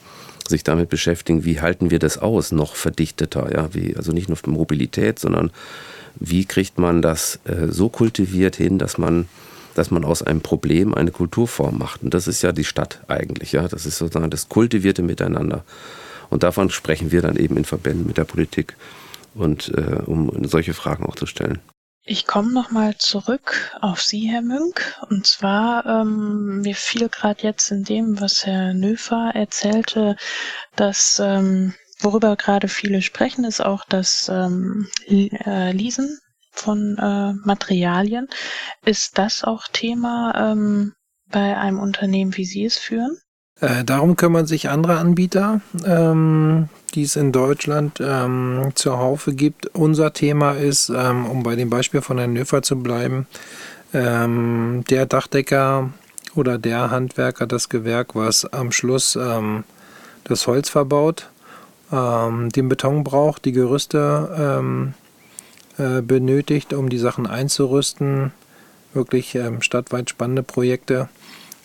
sich 0.47 0.63
damit 0.63 0.89
beschäftigen, 0.89 1.43
wie 1.43 1.59
halten 1.59 1.89
wir 1.89 1.97
das 1.97 2.19
aus, 2.19 2.51
noch 2.51 2.75
verdichteter, 2.75 3.51
ja, 3.51 3.73
wie, 3.73 3.97
also 3.97 4.11
nicht 4.11 4.29
nur 4.29 4.37
Mobilität, 4.45 5.17
sondern 5.17 5.49
wie 6.19 6.45
kriegt 6.45 6.77
man 6.77 7.01
das 7.01 7.39
äh, 7.45 7.69
so 7.69 7.89
kultiviert 7.89 8.55
hin, 8.55 8.77
dass 8.77 8.99
man, 8.99 9.25
dass 9.73 9.89
man 9.89 10.05
aus 10.05 10.21
einem 10.21 10.41
Problem 10.41 10.93
eine 10.93 11.09
Kulturform 11.09 11.79
macht. 11.79 12.03
Und 12.03 12.13
das 12.13 12.27
ist 12.27 12.43
ja 12.43 12.51
die 12.51 12.65
Stadt 12.65 12.99
eigentlich, 13.07 13.53
ja. 13.53 13.67
Das 13.67 13.87
ist 13.87 13.97
sozusagen 13.97 14.29
das 14.29 14.49
kultivierte 14.49 15.01
Miteinander. 15.01 15.63
Und 16.29 16.43
davon 16.43 16.69
sprechen 16.69 17.11
wir 17.11 17.23
dann 17.23 17.37
eben 17.37 17.57
in 17.57 17.65
Verbänden 17.65 18.05
mit 18.05 18.17
der 18.17 18.25
Politik 18.25 18.75
und 19.33 19.69
äh, 19.69 20.01
um 20.05 20.45
solche 20.45 20.73
Fragen 20.73 21.05
auch 21.05 21.15
zu 21.15 21.25
stellen. 21.25 21.59
Ich 22.05 22.27
komme 22.27 22.51
nochmal 22.51 22.97
zurück 22.97 23.77
auf 23.79 24.01
Sie, 24.01 24.29
Herr 24.29 24.41
Münk. 24.41 24.97
Und 25.09 25.25
zwar, 25.25 25.85
ähm, 25.85 26.59
mir 26.59 26.75
fiel 26.75 27.07
gerade 27.07 27.43
jetzt 27.43 27.71
in 27.71 27.85
dem, 27.85 28.19
was 28.19 28.45
Herr 28.45 28.73
Nöfer 28.73 29.31
erzählte, 29.33 30.17
dass, 30.75 31.21
ähm, 31.23 31.73
worüber 32.01 32.35
gerade 32.35 32.67
viele 32.67 33.01
sprechen, 33.01 33.45
ist 33.45 33.61
auch 33.61 33.85
das 33.87 34.29
ähm, 34.29 34.89
äh, 35.07 35.71
Leasen 35.71 36.19
von 36.51 36.97
äh, 36.97 37.33
Materialien. 37.47 38.27
Ist 38.83 39.17
das 39.17 39.45
auch 39.45 39.69
Thema 39.71 40.51
ähm, 40.51 40.93
bei 41.27 41.57
einem 41.57 41.79
Unternehmen, 41.79 42.35
wie 42.35 42.45
Sie 42.45 42.65
es 42.65 42.77
führen? 42.77 43.17
Äh, 43.63 43.85
darum 43.85 44.17
kümmern 44.17 44.45
sich 44.45 44.67
andere 44.67 44.97
Anbieter, 44.97 45.61
ähm, 45.85 46.67
die 46.93 47.03
es 47.03 47.15
in 47.15 47.31
Deutschland 47.31 48.01
ähm, 48.01 48.73
zur 48.75 48.99
Haufe 48.99 49.33
gibt. 49.33 49.67
Unser 49.67 50.11
Thema 50.11 50.51
ist, 50.51 50.89
ähm, 50.89 51.25
um 51.25 51.43
bei 51.43 51.55
dem 51.55 51.69
Beispiel 51.69 52.01
von 52.01 52.17
Herrn 52.17 52.33
Nöfer 52.33 52.61
zu 52.61 52.83
bleiben, 52.83 53.25
ähm, 53.93 54.83
der 54.89 55.05
Dachdecker 55.05 55.91
oder 56.35 56.57
der 56.57 56.91
Handwerker, 56.91 57.47
das 57.47 57.69
Gewerk, 57.69 58.15
was 58.15 58.43
am 58.51 58.73
Schluss 58.73 59.15
ähm, 59.15 59.63
das 60.25 60.45
Holz 60.45 60.67
verbaut, 60.67 61.29
ähm, 61.89 62.49
den 62.49 62.67
Beton 62.67 63.05
braucht, 63.05 63.45
die 63.45 63.53
Gerüste 63.53 64.93
äh, 65.77 66.01
benötigt, 66.01 66.73
um 66.73 66.89
die 66.89 66.97
Sachen 66.97 67.27
einzurüsten. 67.27 68.33
Wirklich 68.93 69.37
stadtweit 69.61 70.09
spannende 70.09 70.43
Projekte 70.43 71.07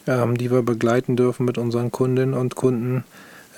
ähm, 0.09 0.39
die 0.39 0.51
wir 0.51 0.63
begleiten 0.63 1.15
dürfen 1.15 1.45
mit 1.45 1.59
unseren 1.59 1.93
Kundinnen 1.93 2.35
und 2.35 2.57
Kunden. 2.57 3.05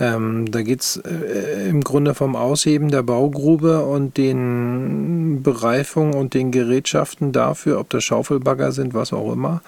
Ähm, 0.01 0.51
da 0.51 0.63
geht 0.63 0.81
es 0.81 0.97
äh, 0.97 1.69
im 1.69 1.83
Grunde 1.85 2.15
vom 2.15 2.35
Ausheben 2.35 2.91
der 2.91 3.03
Baugrube 3.03 3.85
und 3.85 4.17
den 4.17 5.43
Bereifungen 5.43 6.15
und 6.15 6.33
den 6.33 6.51
Gerätschaften 6.51 7.33
dafür, 7.33 7.79
ob 7.79 7.91
das 7.91 8.03
Schaufelbagger 8.03 8.73
sind, 8.73 8.95
was 8.95 9.13
auch 9.13 9.31
immer. 9.31 9.63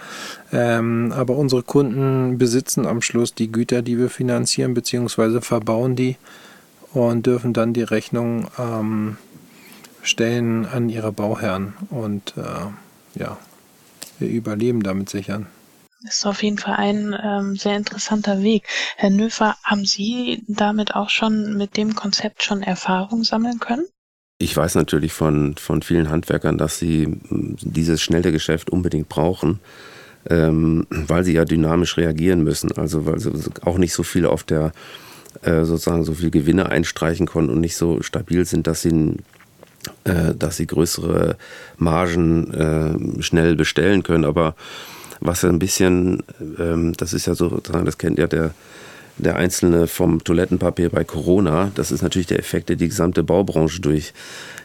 Ähm, 0.51 1.13
aber 1.15 1.37
unsere 1.37 1.63
Kunden 1.63 2.39
besitzen 2.39 2.87
am 2.87 3.03
Schluss 3.03 3.35
die 3.35 3.53
Güter, 3.53 3.83
die 3.83 3.99
wir 3.99 4.09
finanzieren, 4.09 4.73
beziehungsweise 4.73 5.43
verbauen 5.43 5.97
die 5.97 6.17
und 6.95 7.27
dürfen 7.27 7.53
dann 7.53 7.75
die 7.75 7.83
Rechnung 7.83 8.47
ähm, 8.59 9.19
stellen 10.03 10.67
an 10.67 10.89
ihre 10.89 11.13
Bauherren. 11.13 11.75
Und 11.91 12.35
äh, 12.39 13.21
ja, 13.21 13.37
wir 14.19 14.29
überleben 14.29 14.83
damit 14.83 15.11
sichern. 15.11 15.47
Das 16.05 16.17
ist 16.17 16.27
auf 16.27 16.43
jeden 16.43 16.59
Fall 16.59 16.75
ein 16.75 17.17
ähm, 17.23 17.57
sehr 17.57 17.77
interessanter 17.77 18.43
Weg. 18.43 18.65
Herr 18.97 19.11
Nöfer, 19.11 19.57
haben 19.63 19.85
Sie 19.85 20.43
damit 20.49 20.95
auch 20.95 21.11
schon 21.11 21.57
mit 21.57 21.77
dem 21.77 21.95
Konzept 21.95 22.43
schon 22.43 22.63
Erfahrung 22.63 23.23
sammeln 23.23 23.61
können? 23.61 23.85
Ich 24.39 24.57
weiß 24.57 24.75
natürlich 24.75 25.13
von, 25.13 25.55
von 25.57 25.83
vielen 25.83 26.11
Handwerkern, 26.11 26.59
dass 26.59 26.79
sie 26.79 27.05
hm, 27.05 27.57
dieses 27.61 28.03
schnelle 28.03 28.33
Geschäft 28.33 28.71
unbedingt 28.71 29.09
brauchen, 29.09 29.61
ähm, 30.29 30.87
weil 30.91 31.23
sie 31.23 31.35
ja 31.35 31.45
dynamisch 31.45 31.97
reagieren 31.97 32.43
müssen. 32.43 32.73
Also 32.73 33.07
weil 33.07 33.21
sie 33.21 33.31
auch 33.63 33.79
nicht 33.79 33.93
so 33.93 34.03
viel 34.03 34.27
auf 34.27 34.43
der 34.43 34.73
äh, 35.43 35.63
sozusagen 35.63 36.03
so 36.03 36.15
viel 36.15 36.31
Gewinne 36.31 36.67
einstreichen 36.71 37.27
konnten 37.27 37.53
und 37.53 37.61
nicht 37.61 37.77
so 37.77 38.03
stabil 38.03 38.45
sind, 38.45 38.67
dass 38.67 38.83
sie 38.83 39.15
äh, 40.05 40.35
dass 40.35 40.57
sie 40.57 40.67
größere 40.67 41.37
Margen 41.77 43.19
äh, 43.19 43.23
schnell 43.23 43.55
bestellen 43.55 44.03
können. 44.03 44.25
Aber 44.25 44.57
was 45.25 45.45
ein 45.45 45.59
bisschen, 45.59 46.23
ähm, 46.59 46.95
das 46.97 47.13
ist 47.13 47.27
ja 47.27 47.35
sozusagen, 47.35 47.85
das 47.85 47.99
kennt 47.99 48.19
ja 48.19 48.27
der, 48.27 48.53
der 49.19 49.37
Einzelne 49.37 49.87
vom 49.87 50.25
Toilettenpapier 50.25 50.89
bei 50.91 51.05
Corona. 51.05 51.71
Das 51.75 51.91
ist 51.91 52.03
natürlich 52.03 52.27
der 52.27 52.39
Effekt, 52.39 52.69
der 52.69 52.77
die 52.77 52.89
gesamte 52.89 53.23
Baubranche 53.23 53.81
durch, 53.81 54.15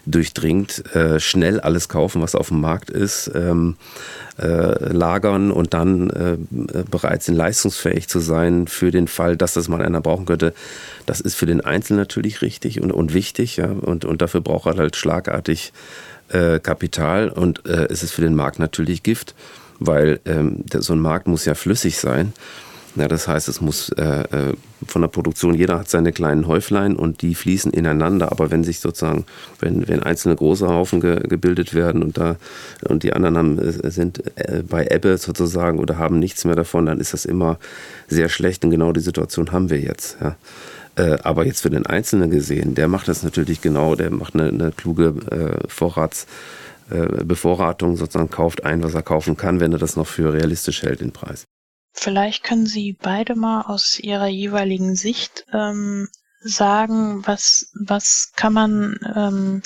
durchdringt. 0.05 0.95
Äh, 0.95 1.19
schnell 1.19 1.59
alles 1.59 1.89
kaufen, 1.89 2.21
was 2.21 2.33
auf 2.33 2.47
dem 2.47 2.61
Markt 2.61 2.89
ist, 2.89 3.29
ähm, 3.35 3.75
äh, 4.39 4.91
lagern 4.93 5.51
und 5.51 5.73
dann 5.73 6.09
äh, 6.09 6.37
bereit 6.89 7.23
sind, 7.23 7.35
leistungsfähig 7.35 8.07
zu 8.07 8.19
sein 8.19 8.67
für 8.67 8.91
den 8.91 9.07
Fall, 9.07 9.37
dass 9.37 9.53
das 9.53 9.67
mal 9.67 9.81
einer 9.81 10.01
brauchen 10.01 10.25
könnte. 10.25 10.53
Das 11.05 11.19
ist 11.19 11.35
für 11.35 11.45
den 11.45 11.61
Einzelnen 11.61 11.99
natürlich 11.99 12.41
richtig 12.41 12.81
und, 12.81 12.91
und 12.91 13.13
wichtig. 13.13 13.57
Ja? 13.57 13.67
Und, 13.67 14.05
und 14.05 14.21
dafür 14.21 14.41
braucht 14.41 14.67
er 14.67 14.77
halt 14.77 14.95
schlagartig 14.95 15.73
äh, 16.29 16.59
Kapital 16.59 17.29
und 17.29 17.65
äh, 17.65 17.87
es 17.89 18.03
ist 18.03 18.11
für 18.11 18.21
den 18.21 18.35
Markt 18.35 18.59
natürlich 18.59 19.03
Gift 19.03 19.33
weil 19.79 20.19
ähm, 20.25 20.63
so 20.73 20.93
ein 20.93 20.99
Markt 20.99 21.27
muss 21.27 21.45
ja 21.45 21.55
flüssig 21.55 21.97
sein. 21.97 22.33
Ja, 22.97 23.07
das 23.07 23.27
heißt, 23.27 23.47
es 23.47 23.61
muss 23.61 23.89
äh, 23.89 24.03
äh, 24.03 24.53
von 24.87 25.03
der 25.03 25.09
Produktion, 25.09 25.53
jeder 25.53 25.77
hat 25.77 25.89
seine 25.89 26.11
kleinen 26.11 26.47
Häuflein 26.47 26.95
und 26.95 27.21
die 27.21 27.35
fließen 27.35 27.71
ineinander. 27.71 28.31
Aber 28.31 28.49
wenn 28.49 28.63
sich 28.63 28.79
sozusagen, 28.79 29.25
wenn, 29.59 29.87
wenn 29.87 30.01
einzelne 30.01 30.35
große 30.35 30.67
Haufen 30.67 30.99
ge, 30.99 31.19
gebildet 31.27 31.75
werden 31.75 32.01
und 32.01 32.17
da 32.17 32.37
und 32.89 33.03
die 33.03 33.13
anderen 33.13 33.37
haben, 33.37 33.59
äh, 33.59 33.91
sind 33.91 34.23
äh, 34.35 34.63
bei 34.67 34.87
Ebbe 34.87 35.17
sozusagen 35.17 35.77
oder 35.77 35.99
haben 35.99 36.17
nichts 36.17 36.43
mehr 36.43 36.55
davon, 36.55 36.87
dann 36.87 36.99
ist 36.99 37.13
das 37.13 37.25
immer 37.25 37.59
sehr 38.07 38.29
schlecht. 38.29 38.65
Und 38.65 38.71
genau 38.71 38.91
die 38.93 38.99
Situation 38.99 39.51
haben 39.51 39.69
wir 39.69 39.79
jetzt. 39.79 40.17
Ja. 40.19 40.35
Äh, 40.95 41.19
aber 41.21 41.45
jetzt 41.45 41.61
für 41.61 41.69
den 41.69 41.85
Einzelnen 41.85 42.31
gesehen, 42.31 42.73
der 42.73 42.87
macht 42.87 43.07
das 43.07 43.21
natürlich 43.21 43.61
genau, 43.61 43.95
der 43.95 44.09
macht 44.09 44.33
eine, 44.33 44.47
eine 44.47 44.71
kluge 44.71 45.13
Vorrats- 45.67 46.25
Bevorratung 46.89 47.97
sozusagen 47.97 48.29
kauft 48.29 48.63
ein, 48.63 48.83
was 48.83 48.93
er 48.93 49.03
kaufen 49.03 49.37
kann, 49.37 49.59
wenn 49.59 49.73
er 49.73 49.79
das 49.79 49.95
noch 49.95 50.07
für 50.07 50.33
realistisch 50.33 50.83
hält, 50.83 51.01
den 51.01 51.11
Preis. 51.11 51.45
Vielleicht 51.93 52.43
können 52.43 52.67
Sie 52.67 52.93
beide 52.93 53.35
mal 53.35 53.61
aus 53.61 53.99
Ihrer 53.99 54.27
jeweiligen 54.27 54.95
Sicht 54.95 55.45
ähm, 55.51 56.07
sagen, 56.47 57.25
was, 57.25 57.71
was 57.73 58.31
kann 58.35 58.53
man, 58.53 58.99
ähm, 59.15 59.61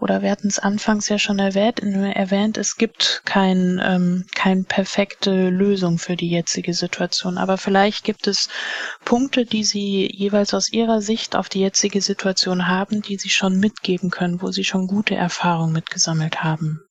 oder 0.00 0.22
wir 0.22 0.30
hatten 0.30 0.48
es 0.48 0.58
anfangs 0.58 1.08
ja 1.08 1.18
schon 1.18 1.38
erwähnt, 1.38 1.80
erwähnt 1.80 2.58
es 2.58 2.76
gibt 2.76 3.22
kein, 3.24 3.80
ähm, 3.84 4.24
keine 4.34 4.64
perfekte 4.64 5.50
Lösung 5.50 5.98
für 5.98 6.16
die 6.16 6.30
jetzige 6.30 6.74
Situation, 6.74 7.38
aber 7.38 7.58
vielleicht 7.58 8.04
gibt 8.04 8.26
es 8.26 8.48
Punkte, 9.04 9.44
die 9.44 9.64
Sie 9.64 10.10
jeweils 10.12 10.54
aus 10.54 10.72
Ihrer 10.72 11.00
Sicht 11.00 11.36
auf 11.36 11.48
die 11.48 11.60
jetzige 11.60 12.00
Situation 12.00 12.68
haben, 12.68 13.02
die 13.02 13.18
Sie 13.18 13.30
schon 13.30 13.58
mitgeben 13.58 14.10
können, 14.10 14.42
wo 14.42 14.50
Sie 14.50 14.64
schon 14.64 14.86
gute 14.86 15.14
Erfahrungen 15.14 15.72
mitgesammelt 15.72 16.42
haben. 16.42 16.82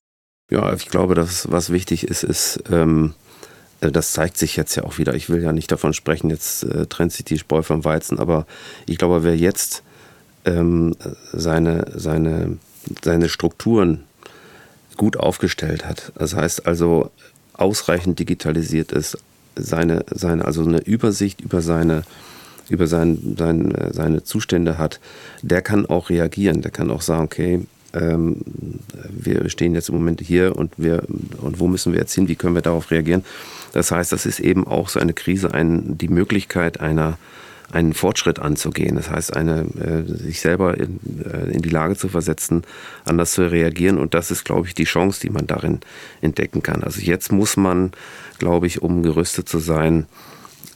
Ja, 0.50 0.72
ich 0.74 0.88
glaube, 0.88 1.14
dass 1.14 1.50
was 1.50 1.70
wichtig 1.70 2.04
ist, 2.04 2.24
ist, 2.24 2.64
ähm, 2.70 3.14
äh, 3.14 3.21
das 3.90 4.12
zeigt 4.12 4.38
sich 4.38 4.56
jetzt 4.56 4.74
ja 4.76 4.84
auch 4.84 4.98
wieder. 4.98 5.14
Ich 5.14 5.28
will 5.28 5.42
ja 5.42 5.52
nicht 5.52 5.72
davon 5.72 5.92
sprechen, 5.92 6.30
jetzt 6.30 6.64
äh, 6.64 6.86
trennt 6.86 7.12
sich 7.12 7.24
die 7.24 7.38
Spreu 7.38 7.62
vom 7.62 7.84
Weizen, 7.84 8.18
aber 8.18 8.46
ich 8.86 8.98
glaube, 8.98 9.24
wer 9.24 9.36
jetzt 9.36 9.82
ähm, 10.44 10.94
seine, 11.32 11.86
seine, 11.94 12.58
seine 13.02 13.28
Strukturen 13.28 14.04
gut 14.96 15.16
aufgestellt 15.16 15.84
hat, 15.86 16.12
das 16.16 16.34
heißt 16.34 16.66
also 16.66 17.10
ausreichend 17.54 18.18
digitalisiert 18.18 18.92
ist, 18.92 19.18
seine, 19.56 20.04
seine, 20.10 20.44
also 20.44 20.64
eine 20.64 20.80
Übersicht 20.80 21.40
über 21.40 21.60
seine 21.60 22.04
über 22.68 22.86
sein, 22.86 23.36
sein, 23.36 23.74
seine 23.90 24.24
Zustände 24.24 24.78
hat, 24.78 25.00
der 25.42 25.62
kann 25.62 25.84
auch 25.84 26.10
reagieren. 26.10 26.62
Der 26.62 26.70
kann 26.70 26.90
auch 26.90 27.02
sagen, 27.02 27.24
okay, 27.24 27.66
ähm, 27.94 28.40
wir 29.10 29.48
stehen 29.48 29.74
jetzt 29.74 29.88
im 29.88 29.96
Moment 29.96 30.20
hier 30.20 30.56
und 30.56 30.72
wir 30.76 31.02
und 31.40 31.60
wo 31.60 31.66
müssen 31.66 31.92
wir 31.92 32.00
jetzt 32.00 32.14
hin, 32.14 32.28
wie 32.28 32.36
können 32.36 32.54
wir 32.54 32.62
darauf 32.62 32.90
reagieren. 32.90 33.24
Das 33.72 33.90
heißt, 33.90 34.12
das 34.12 34.26
ist 34.26 34.40
eben 34.40 34.66
auch 34.66 34.88
so 34.88 35.00
eine 35.00 35.14
Krise, 35.14 35.52
ein, 35.54 35.96
die 35.98 36.08
Möglichkeit 36.08 36.80
einer 36.80 37.18
einen 37.72 37.94
Fortschritt 37.94 38.38
anzugehen. 38.38 38.96
Das 38.96 39.10
heißt, 39.10 39.34
eine, 39.34 39.64
äh, 39.80 40.02
sich 40.04 40.40
selber 40.40 40.76
in, 40.76 41.00
äh, 41.24 41.50
in 41.50 41.62
die 41.62 41.70
Lage 41.70 41.96
zu 41.96 42.08
versetzen, 42.08 42.64
anders 43.04 43.32
zu 43.32 43.50
reagieren. 43.50 43.98
Und 43.98 44.14
das 44.14 44.30
ist, 44.30 44.44
glaube 44.44 44.66
ich, 44.66 44.74
die 44.74 44.84
Chance, 44.84 45.20
die 45.22 45.30
man 45.30 45.46
darin 45.46 45.80
entdecken 46.20 46.62
kann. 46.62 46.82
Also 46.84 47.00
jetzt 47.00 47.32
muss 47.32 47.56
man, 47.56 47.92
glaube 48.38 48.66
ich, 48.66 48.82
um 48.82 49.02
gerüstet 49.02 49.48
zu 49.48 49.58
sein, 49.58 50.06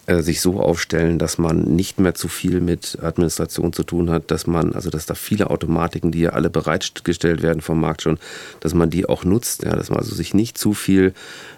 äh, 0.06 0.22
sich 0.22 0.40
so 0.40 0.60
aufstellen, 0.60 1.18
dass 1.18 1.36
man 1.36 1.62
nicht 1.62 1.98
mehr 1.98 2.14
zu 2.14 2.28
viel 2.28 2.60
mit 2.60 2.98
Administration 3.02 3.72
zu 3.72 3.82
tun 3.82 4.08
hat, 4.10 4.30
dass 4.30 4.46
man, 4.46 4.72
also 4.72 4.88
dass 4.88 5.04
da 5.04 5.14
viele 5.14 5.50
Automatiken, 5.50 6.12
die 6.12 6.20
ja 6.20 6.30
alle 6.30 6.48
bereitgestellt 6.48 7.42
werden 7.42 7.60
vom 7.60 7.80
Markt 7.80 8.02
schon, 8.02 8.18
dass 8.60 8.72
man 8.72 8.88
die 8.88 9.08
auch 9.08 9.24
nutzt, 9.24 9.64
ja, 9.64 9.74
dass 9.74 9.90
man 9.90 9.98
also 9.98 10.14
sich 10.14 10.32
nicht 10.32 10.58
zu 10.58 10.74
viel 10.74 11.12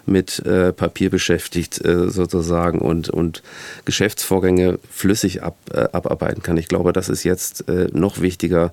mit 0.07 0.39
äh, 0.39 0.73
Papier 0.73 1.11
beschäftigt 1.11 1.85
äh, 1.85 2.09
sozusagen 2.09 2.79
und, 2.79 3.09
und 3.09 3.43
Geschäftsvorgänge 3.85 4.79
flüssig 4.89 5.43
ab, 5.43 5.55
äh, 5.71 5.87
abarbeiten 5.91 6.41
kann. 6.41 6.57
Ich 6.57 6.67
glaube, 6.67 6.91
das 6.91 7.07
ist 7.07 7.23
jetzt 7.23 7.69
äh, 7.69 7.89
noch 7.93 8.19
wichtiger 8.19 8.71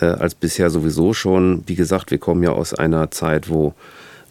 als 0.00 0.34
bisher 0.34 0.70
sowieso 0.70 1.12
schon. 1.12 1.64
Wie 1.66 1.74
gesagt, 1.74 2.10
wir 2.10 2.18
kommen 2.18 2.42
ja 2.42 2.50
aus 2.50 2.72
einer 2.72 3.10
Zeit, 3.10 3.50
wo 3.50 3.74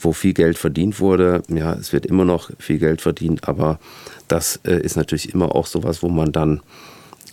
wo 0.04 0.13
viel 0.13 0.34
Geld 0.34 0.58
verdient 0.58 1.00
wurde. 1.00 1.44
Ja, 1.48 1.74
es 1.74 1.94
wird 1.94 2.06
immer 2.06 2.26
noch 2.26 2.50
viel 2.60 2.80
Geld 2.80 3.02
verdient, 3.02 3.48
aber 3.48 3.80
das 4.32 4.60
äh, 4.63 4.80
ist 4.80 4.96
natürlich 4.96 5.34
immer 5.34 5.56
auch 5.56 5.65
sowas, 5.65 6.02
wo 6.02 6.10
man 6.10 6.32
dann, 6.32 6.62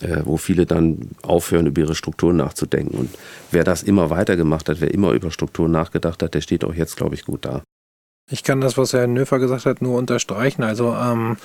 äh, 0.01 0.21
wo 0.25 0.37
viele 0.37 0.65
dann 0.65 1.11
aufhören, 1.21 1.67
über 1.67 1.81
ihre 1.81 1.95
Strukturen 1.95 2.37
nachzudenken. 2.37 2.97
Und 2.97 3.09
wer 3.51 3.63
das 3.63 3.83
immer 3.83 4.09
weiter 4.09 4.35
gemacht 4.35 4.69
hat, 4.69 4.81
wer 4.81 4.93
immer 4.93 5.11
über 5.11 5.31
Strukturen 5.31 5.71
nachgedacht 5.71 6.21
hat, 6.21 6.33
der 6.33 6.41
steht 6.41 6.63
auch 6.63 6.73
jetzt, 6.73 6.97
glaube 6.97 7.15
ich, 7.15 7.25
gut 7.25 7.45
da. 7.45 7.63
Ich 8.31 8.43
kann 8.43 8.61
das, 8.61 8.77
was 8.77 8.93
Herr 8.93 9.07
Nöfer 9.07 9.39
gesagt 9.39 9.65
hat, 9.65 9.81
nur 9.81 9.97
unterstreichen. 9.97 10.61
Also 10.61 10.93
ähm, 10.93 11.37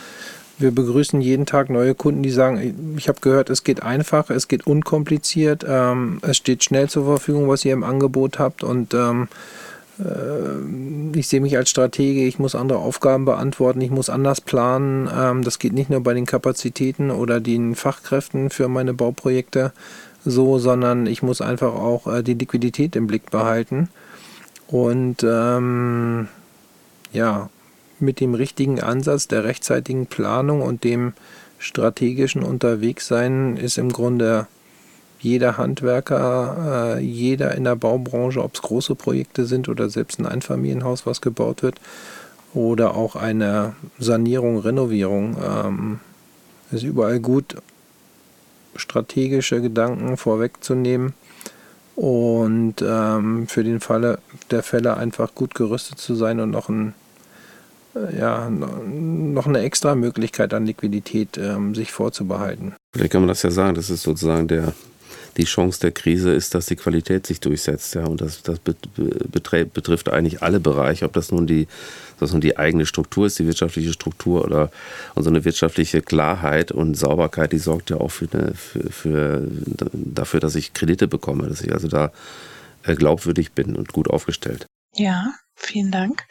wir 0.58 0.70
begrüßen 0.70 1.20
jeden 1.20 1.46
Tag 1.46 1.70
neue 1.70 1.94
Kunden, 1.94 2.22
die 2.22 2.30
sagen, 2.30 2.94
ich 2.98 3.08
habe 3.08 3.20
gehört, 3.20 3.48
es 3.48 3.64
geht 3.64 3.82
einfach, 3.82 4.30
es 4.30 4.48
geht 4.48 4.66
unkompliziert, 4.66 5.64
ähm, 5.66 6.18
es 6.22 6.36
steht 6.36 6.62
schnell 6.62 6.88
zur 6.88 7.04
Verfügung, 7.04 7.48
was 7.48 7.64
ihr 7.64 7.72
im 7.72 7.82
Angebot 7.84 8.38
habt 8.38 8.62
und 8.62 8.92
ähm, 8.92 9.24
äh, 9.24 9.26
ich 9.96 11.28
sehe 11.28 11.40
mich 11.40 11.56
als 11.56 11.70
Stratege, 11.70 12.24
ich 12.24 12.38
muss 12.38 12.54
andere 12.54 12.78
Aufgaben 12.78 13.24
beantworten, 13.24 13.80
ich 13.80 13.90
muss 13.90 14.10
anders 14.10 14.40
planen. 14.40 15.08
Ähm, 15.14 15.42
das 15.42 15.58
geht 15.58 15.72
nicht 15.72 15.90
nur 15.90 16.02
bei 16.02 16.14
den 16.14 16.26
Kapazitäten 16.26 17.10
oder 17.10 17.40
den 17.40 17.74
Fachkräften 17.74 18.50
für 18.50 18.68
meine 18.68 18.94
Bauprojekte 18.94 19.72
so, 20.24 20.58
sondern 20.58 21.06
ich 21.06 21.22
muss 21.22 21.40
einfach 21.40 21.74
auch 21.74 22.06
äh, 22.06 22.22
die 22.22 22.34
Liquidität 22.34 22.96
im 22.96 23.06
Blick 23.06 23.30
behalten. 23.30 23.88
Und 24.66 25.22
ähm, 25.22 26.28
ja, 27.12 27.50
mit 28.00 28.20
dem 28.20 28.34
richtigen 28.34 28.80
Ansatz 28.80 29.28
der 29.28 29.44
rechtzeitigen 29.44 30.06
Planung 30.06 30.62
und 30.62 30.82
dem 30.82 31.12
strategischen 31.58 32.42
Unterwegssein 32.42 33.56
ist 33.56 33.78
im 33.78 33.92
Grunde 33.92 34.48
jeder 35.24 35.56
Handwerker, 35.56 36.96
äh, 36.96 37.00
jeder 37.00 37.54
in 37.54 37.64
der 37.64 37.76
Baubranche, 37.76 38.42
ob 38.42 38.54
es 38.54 38.62
große 38.62 38.94
Projekte 38.94 39.46
sind 39.46 39.68
oder 39.68 39.88
selbst 39.88 40.20
ein 40.20 40.26
Einfamilienhaus, 40.26 41.06
was 41.06 41.20
gebaut 41.20 41.62
wird, 41.62 41.80
oder 42.52 42.94
auch 42.94 43.16
eine 43.16 43.74
Sanierung, 43.98 44.58
Renovierung, 44.58 45.36
ähm, 45.42 46.00
ist 46.70 46.84
überall 46.84 47.20
gut, 47.20 47.56
strategische 48.76 49.60
Gedanken 49.60 50.16
vorwegzunehmen 50.16 51.14
und 51.96 52.76
ähm, 52.82 53.46
für 53.46 53.64
den 53.64 53.80
Falle 53.80 54.18
der 54.50 54.62
Fälle 54.62 54.96
einfach 54.96 55.34
gut 55.34 55.54
gerüstet 55.54 55.98
zu 55.98 56.14
sein 56.14 56.40
und 56.40 56.50
noch 56.50 56.68
ein 56.68 56.94
äh, 57.94 58.18
ja, 58.18 58.50
noch 58.50 59.46
eine 59.46 59.60
extra 59.60 59.94
Möglichkeit 59.94 60.52
an 60.54 60.66
Liquidität 60.66 61.38
ähm, 61.38 61.74
sich 61.74 61.92
vorzubehalten. 61.92 62.74
Vielleicht 62.92 63.12
kann 63.12 63.22
man 63.22 63.28
das 63.28 63.42
ja 63.42 63.50
sagen, 63.50 63.74
das 63.74 63.90
ist 63.90 64.02
sozusagen 64.02 64.48
der, 64.48 64.72
die 65.36 65.44
Chance 65.44 65.80
der 65.80 65.92
Krise 65.92 66.32
ist, 66.32 66.54
dass 66.54 66.66
die 66.66 66.76
Qualität 66.76 67.26
sich 67.26 67.40
durchsetzt. 67.40 67.94
Ja, 67.94 68.04
und 68.04 68.20
das, 68.20 68.42
das 68.42 68.58
betrifft 68.60 70.08
eigentlich 70.08 70.42
alle 70.42 70.60
Bereiche, 70.60 71.04
ob 71.04 71.12
das 71.12 71.32
nun 71.32 71.46
die, 71.46 71.66
das 72.20 72.32
nun 72.32 72.40
die 72.40 72.56
eigene 72.56 72.86
Struktur 72.86 73.26
ist, 73.26 73.38
die 73.38 73.46
wirtschaftliche 73.46 73.92
Struktur 73.92 74.44
oder 74.44 74.70
so 75.16 75.28
eine 75.28 75.44
wirtschaftliche 75.44 76.02
Klarheit 76.02 76.72
und 76.72 76.94
Sauberkeit, 76.94 77.52
die 77.52 77.58
sorgt 77.58 77.90
ja 77.90 77.98
auch 77.98 78.10
für, 78.10 78.28
eine, 78.32 78.54
für, 78.54 78.90
für 78.90 79.48
dafür, 79.92 80.40
dass 80.40 80.54
ich 80.54 80.72
Kredite 80.72 81.08
bekomme, 81.08 81.48
dass 81.48 81.60
ich 81.62 81.72
also 81.72 81.88
da 81.88 82.12
äh, 82.84 82.94
glaubwürdig 82.94 83.52
bin 83.52 83.76
und 83.76 83.92
gut 83.92 84.08
aufgestellt. 84.08 84.66
Ja, 84.94 85.34
vielen 85.56 85.90
Dank. 85.90 86.24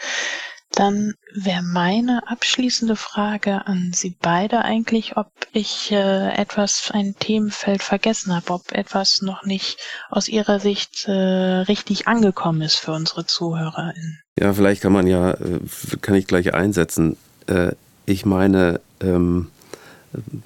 Dann 0.76 1.14
wäre 1.32 1.62
meine 1.62 2.28
abschließende 2.28 2.96
Frage 2.96 3.68
an 3.68 3.92
Sie 3.94 4.16
beide 4.20 4.64
eigentlich, 4.66 5.18
ob 5.18 5.30
ich 5.52 5.92
äh, 5.92 6.34
etwas, 6.36 6.90
ein 6.92 7.16
Themenfeld 7.20 7.84
vergessen 7.84 8.36
habe, 8.36 8.52
ob 8.52 8.72
etwas 8.72 9.22
noch 9.22 9.46
nicht 9.46 9.78
aus 10.10 10.28
Ihrer 10.28 10.60
Sicht 10.60 11.08
äh, 11.08 11.12
richtig 11.12 12.08
angekommen 12.08 12.62
ist 12.64 12.78
für 12.78 12.92
unsere 12.92 13.28
ZuhörerInnen. 13.28 14.20
Ja, 14.40 14.52
vielleicht 14.54 14.82
kann 14.82 14.94
man 14.94 15.06
ja, 15.06 15.32
äh, 15.32 15.60
kann 16.02 16.16
ich 16.16 16.26
gleich 16.26 16.56
einsetzen. 16.56 17.18
Äh, 17.46 17.74
ich 18.08 18.26
meine, 18.26 18.80
ähm, 19.00 19.52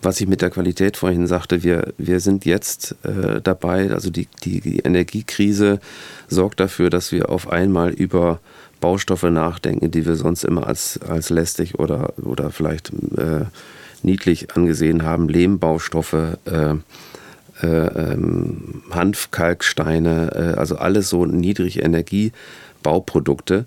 was 0.02 0.20
ich 0.20 0.28
mit 0.28 0.42
der 0.42 0.50
Qualität 0.50 0.98
vorhin 0.98 1.28
sagte, 1.28 1.64
wir, 1.64 1.94
wir 1.98 2.20
sind 2.20 2.46
jetzt 2.46 2.96
äh, 3.04 3.42
dabei, 3.42 3.92
also 3.92 4.10
die, 4.10 4.28
die, 4.44 4.60
die 4.60 4.80
Energiekrise 4.80 5.80
sorgt 6.28 6.60
dafür, 6.60 6.90
dass 6.90 7.14
wir 7.14 7.30
auf 7.30 7.50
einmal 7.50 7.92
über 7.92 8.40
Baustoffe 8.80 9.30
nachdenken, 9.32 9.92
die 9.92 10.06
wir 10.06 10.16
sonst 10.16 10.44
immer 10.44 10.68
als, 10.68 11.00
als 11.02 11.30
lästig 11.30 11.80
oder, 11.80 12.14
oder 12.18 12.52
vielleicht 12.52 12.92
äh, 13.18 13.46
niedlich 14.04 14.56
angesehen 14.56 15.04
haben. 15.04 15.30
Lehmbaustoffe, 15.30 16.38
äh, 16.46 16.76
äh, 17.62 17.68
ähm, 17.68 18.84
Hanfkalksteine, 18.92 20.32
äh, 20.56 20.60
also 20.60 20.78
alles 20.78 21.10
so 21.10 21.26
niedrige 21.26 21.82
Energiebauprodukte, 21.82 23.66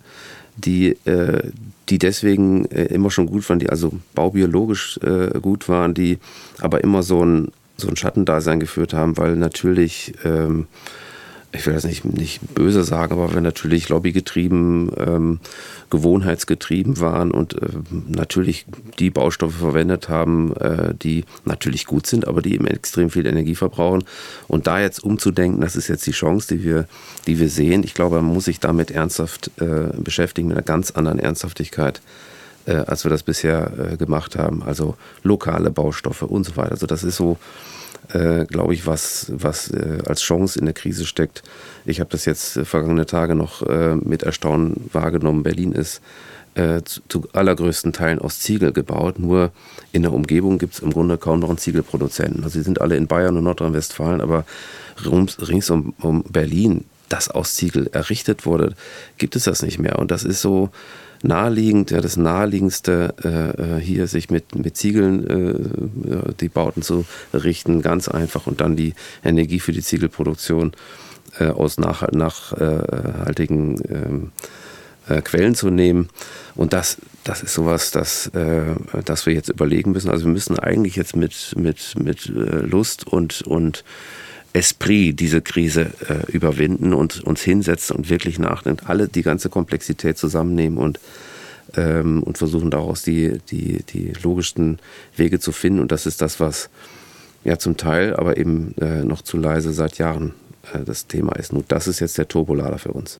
die, 0.56 0.90
äh, 1.06 1.50
die 1.88 1.98
deswegen 1.98 2.66
äh, 2.66 2.84
immer 2.84 3.10
schon 3.10 3.26
gut 3.26 3.48
waren, 3.48 3.58
die 3.58 3.70
also 3.70 3.92
baubiologisch 4.14 5.00
gut 5.42 5.68
waren, 5.68 5.94
die 5.94 6.18
aber 6.60 6.84
immer 6.84 7.02
so 7.02 7.24
ein, 7.24 7.48
so 7.76 7.88
ein 7.88 7.96
Schattendasein 7.96 8.60
geführt 8.60 8.94
haben, 8.94 9.16
weil 9.16 9.34
natürlich 9.36 10.14
ähm, 10.24 10.66
ich 11.52 11.66
will 11.66 11.74
das 11.74 11.84
nicht, 11.84 12.04
nicht 12.04 12.54
böse 12.54 12.84
sagen, 12.84 13.12
aber 13.12 13.34
wir 13.34 13.40
natürlich 13.40 13.88
lobbygetrieben, 13.88 14.92
ähm, 14.96 15.40
gewohnheitsgetrieben 15.90 17.00
waren 17.00 17.32
und 17.32 17.54
äh, 17.54 17.66
natürlich 18.08 18.66
die 18.98 19.10
Baustoffe 19.10 19.56
verwendet 19.56 20.08
haben, 20.08 20.54
äh, 20.56 20.94
die 20.94 21.24
natürlich 21.44 21.86
gut 21.86 22.06
sind, 22.06 22.28
aber 22.28 22.40
die 22.40 22.54
eben 22.54 22.66
extrem 22.66 23.10
viel 23.10 23.26
Energie 23.26 23.56
verbrauchen. 23.56 24.04
Und 24.46 24.68
da 24.68 24.80
jetzt 24.80 25.02
umzudenken, 25.02 25.60
das 25.60 25.74
ist 25.74 25.88
jetzt 25.88 26.06
die 26.06 26.12
Chance, 26.12 26.54
die 26.54 26.62
wir, 26.62 26.86
die 27.26 27.40
wir 27.40 27.48
sehen. 27.48 27.82
Ich 27.82 27.94
glaube, 27.94 28.16
man 28.16 28.32
muss 28.32 28.44
sich 28.44 28.60
damit 28.60 28.92
ernsthaft 28.92 29.50
äh, 29.60 29.88
beschäftigen, 29.96 30.48
mit 30.48 30.56
einer 30.56 30.64
ganz 30.64 30.92
anderen 30.92 31.18
Ernsthaftigkeit 31.18 32.00
äh, 32.66 32.74
als 32.74 33.04
wir 33.04 33.10
das 33.10 33.22
bisher 33.22 33.72
äh, 33.92 33.96
gemacht 33.96 34.36
haben. 34.36 34.62
Also 34.62 34.96
lokale 35.22 35.70
Baustoffe 35.70 36.22
und 36.22 36.44
so 36.44 36.56
weiter. 36.56 36.72
Also 36.72 36.86
das 36.86 37.04
ist 37.04 37.16
so 37.16 37.38
äh, 38.12 38.44
glaube 38.46 38.74
ich, 38.74 38.86
was, 38.86 39.30
was 39.34 39.70
äh, 39.70 39.98
als 40.06 40.22
Chance 40.22 40.58
in 40.58 40.64
der 40.64 40.74
Krise 40.74 41.06
steckt. 41.06 41.42
Ich 41.84 42.00
habe 42.00 42.10
das 42.10 42.24
jetzt 42.24 42.56
äh, 42.56 42.64
vergangene 42.64 43.06
Tage 43.06 43.34
noch 43.34 43.62
äh, 43.62 43.94
mit 43.96 44.22
Erstaunen 44.22 44.88
wahrgenommen. 44.92 45.42
Berlin 45.42 45.72
ist 45.72 46.00
zu, 46.84 47.00
zu, 47.06 47.28
allergrößten 47.32 47.92
Teilen 47.92 48.18
aus 48.18 48.40
Ziegel 48.40 48.72
gebaut. 48.72 49.20
Nur 49.20 49.52
in 49.92 50.02
der 50.02 50.12
Umgebung 50.12 50.58
gibt 50.58 50.74
es 50.74 50.80
im 50.80 50.92
Grunde 50.92 51.16
kaum 51.16 51.38
noch 51.38 51.48
einen 51.48 51.58
Ziegelproduzenten. 51.58 52.42
Also 52.42 52.58
sie 52.58 52.64
sind 52.64 52.80
alle 52.80 52.96
in 52.96 53.06
Bayern 53.06 53.36
und 53.36 53.44
Nordrhein-Westfalen, 53.44 54.20
aber 54.20 54.44
rings, 55.06 55.38
rings 55.48 55.70
um, 55.70 55.94
um 56.00 56.24
Berlin, 56.24 56.86
das 57.08 57.30
aus 57.30 57.54
Ziegel 57.54 57.88
errichtet 57.92 58.46
wurde, 58.46 58.74
gibt 59.16 59.36
es 59.36 59.44
das 59.44 59.62
nicht 59.62 59.78
mehr. 59.78 60.00
Und 60.00 60.10
das 60.10 60.24
ist 60.24 60.42
so, 60.42 60.70
naheliegend, 61.22 61.90
ja, 61.90 62.00
das 62.00 62.16
naheliegendste 62.16 63.14
äh, 63.22 63.76
äh, 63.76 63.80
hier 63.80 64.06
sich 64.06 64.30
mit, 64.30 64.54
mit 64.54 64.76
Ziegeln 64.76 65.26
äh, 65.26 66.32
die 66.40 66.48
Bauten 66.48 66.82
zu 66.82 67.04
richten, 67.34 67.82
ganz 67.82 68.08
einfach 68.08 68.46
und 68.46 68.60
dann 68.60 68.76
die 68.76 68.94
Energie 69.24 69.60
für 69.60 69.72
die 69.72 69.82
Ziegelproduktion 69.82 70.72
äh, 71.38 71.48
aus 71.48 71.78
nach, 71.78 72.10
nachhaltigen 72.10 73.80
ähm, 73.88 74.32
äh, 75.08 75.20
Quellen 75.22 75.54
zu 75.54 75.70
nehmen. 75.70 76.08
Und 76.54 76.72
das, 76.72 76.98
das 77.24 77.42
ist 77.42 77.54
sowas, 77.54 77.90
das, 77.90 78.28
äh, 78.28 78.74
das 79.04 79.26
wir 79.26 79.34
jetzt 79.34 79.48
überlegen 79.48 79.92
müssen. 79.92 80.10
Also 80.10 80.24
wir 80.24 80.32
müssen 80.32 80.58
eigentlich 80.58 80.96
jetzt 80.96 81.16
mit, 81.16 81.54
mit, 81.56 81.94
mit 81.98 82.26
Lust 82.26 83.06
und, 83.06 83.42
und 83.42 83.84
Esprit 84.52 85.18
diese 85.18 85.40
Krise 85.40 85.92
äh, 86.08 86.30
überwinden 86.30 86.92
und 86.92 87.22
uns 87.22 87.42
hinsetzen 87.42 87.96
und 87.96 88.10
wirklich 88.10 88.38
nachdenken, 88.38 88.86
alle 88.86 89.08
die 89.08 89.22
ganze 89.22 89.48
Komplexität 89.48 90.18
zusammennehmen 90.18 90.78
und, 90.78 90.98
ähm, 91.76 92.22
und 92.22 92.38
versuchen 92.38 92.70
daraus 92.70 93.02
die, 93.02 93.38
die, 93.50 93.82
die 93.84 94.12
logischsten 94.22 94.78
Wege 95.16 95.38
zu 95.38 95.52
finden. 95.52 95.80
Und 95.80 95.92
das 95.92 96.06
ist 96.06 96.20
das, 96.20 96.40
was 96.40 96.68
ja 97.44 97.58
zum 97.58 97.76
Teil, 97.76 98.16
aber 98.16 98.36
eben 98.36 98.74
äh, 98.80 99.04
noch 99.04 99.22
zu 99.22 99.38
leise 99.38 99.72
seit 99.72 99.98
Jahren 99.98 100.34
äh, 100.72 100.84
das 100.84 101.06
Thema 101.06 101.36
ist. 101.36 101.52
Nur 101.52 101.64
das 101.66 101.86
ist 101.86 102.00
jetzt 102.00 102.18
der 102.18 102.28
Turbolader 102.28 102.78
für 102.78 102.92
uns. 102.92 103.18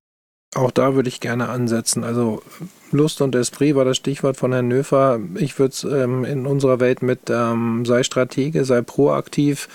Auch 0.57 0.73
da 0.73 0.97
würde 0.97 1.09
ich 1.09 1.21
gerne 1.21 1.49
ansetzen. 1.49 2.03
Also 2.03 2.43
Lust 2.91 3.21
und 3.21 3.37
Esprit 3.37 3.77
war 3.77 3.85
das 3.85 3.97
Stichwort 3.97 4.37
von 4.37 4.53
Herrn 4.53 4.67
Nöfer. 4.67 5.21
Ich 5.37 5.57
würde 5.61 5.73
es 5.73 5.85
ähm, 5.85 6.25
in 6.25 6.45
unserer 6.45 6.81
Welt 6.81 7.03
mit 7.03 7.31
ähm, 7.31 7.85
sei 7.87 8.03
Stratege, 8.03 8.65
sei 8.65 8.83
proaktiv 8.83 9.69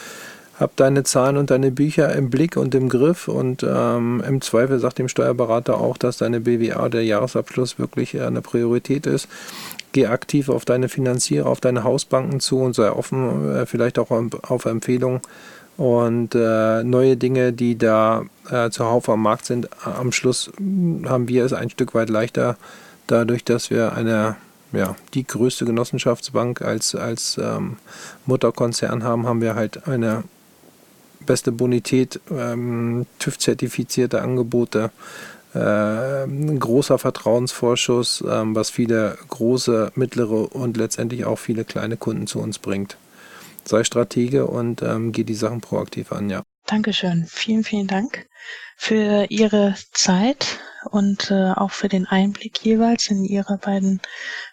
hab 0.59 0.75
deine 0.77 1.03
Zahlen 1.03 1.37
und 1.37 1.51
deine 1.51 1.71
Bücher 1.71 2.13
im 2.15 2.29
Blick 2.29 2.55
und 2.55 2.73
im 2.75 2.87
Griff 2.87 3.27
und 3.27 3.65
ähm, 3.67 4.23
im 4.25 4.41
Zweifel 4.41 4.79
sagt 4.79 4.99
dem 4.99 5.09
Steuerberater 5.09 5.77
auch, 5.77 5.97
dass 5.97 6.17
deine 6.17 6.39
BWA, 6.39 6.87
der 6.87 7.03
Jahresabschluss, 7.03 7.77
wirklich 7.77 8.21
eine 8.21 8.41
Priorität 8.41 9.05
ist. 9.05 9.27
Geh 9.91 10.07
aktiv 10.07 10.49
auf 10.49 10.63
deine 10.63 10.87
Finanzierer, 10.87 11.47
auf 11.47 11.59
deine 11.59 11.83
Hausbanken 11.83 12.39
zu 12.39 12.59
und 12.59 12.73
sei 12.73 12.89
offen, 12.89 13.53
äh, 13.53 13.65
vielleicht 13.65 13.99
auch 13.99 14.11
auf 14.11 14.65
Empfehlungen 14.65 15.21
und 15.75 16.35
äh, 16.35 16.83
neue 16.83 17.17
Dinge, 17.17 17.51
die 17.51 17.77
da 17.77 18.23
äh, 18.49 18.69
zuhauf 18.69 19.09
am 19.09 19.21
Markt 19.21 19.45
sind. 19.45 19.67
Am 19.83 20.13
Schluss 20.13 20.51
haben 20.57 21.27
wir 21.27 21.43
es 21.43 21.51
ein 21.51 21.69
Stück 21.69 21.93
weit 21.93 22.09
leichter, 22.09 22.55
dadurch, 23.07 23.43
dass 23.43 23.69
wir 23.69 23.93
eine 23.93 24.37
ja, 24.71 24.95
die 25.13 25.25
größte 25.25 25.65
Genossenschaftsbank 25.65 26.61
als, 26.61 26.95
als 26.95 27.39
ähm, 27.41 27.77
Mutterkonzern 28.25 29.03
haben, 29.03 29.25
haben 29.25 29.41
wir 29.41 29.55
halt 29.55 29.87
eine 29.87 30.23
beste 31.25 31.51
Bonität, 31.51 32.19
ähm, 32.31 33.05
TÜV-zertifizierte 33.19 34.21
Angebote, 34.21 34.91
äh, 35.53 36.23
ein 36.23 36.59
großer 36.59 36.97
Vertrauensvorschuss, 36.97 38.23
ähm, 38.29 38.55
was 38.55 38.69
viele 38.69 39.17
große, 39.29 39.91
mittlere 39.95 40.53
und 40.53 40.77
letztendlich 40.77 41.25
auch 41.25 41.39
viele 41.39 41.63
kleine 41.63 41.97
Kunden 41.97 42.27
zu 42.27 42.39
uns 42.39 42.59
bringt. 42.59 42.97
Sei 43.63 43.83
Stratege 43.83 44.45
und 44.45 44.81
ähm, 44.81 45.11
geh 45.11 45.23
die 45.23 45.33
Sachen 45.33 45.61
proaktiv 45.61 46.11
an, 46.11 46.29
ja. 46.29 46.43
Dankeschön. 46.67 47.25
Vielen, 47.27 47.63
vielen 47.63 47.87
Dank 47.87 48.27
für 48.75 49.27
Ihre 49.29 49.75
Zeit 49.91 50.59
und 50.91 51.31
äh, 51.31 51.51
auch 51.51 51.71
für 51.71 51.87
den 51.87 52.05
Einblick 52.05 52.63
jeweils 52.63 53.09
in 53.09 53.23
Ihre 53.23 53.57
beiden 53.57 54.01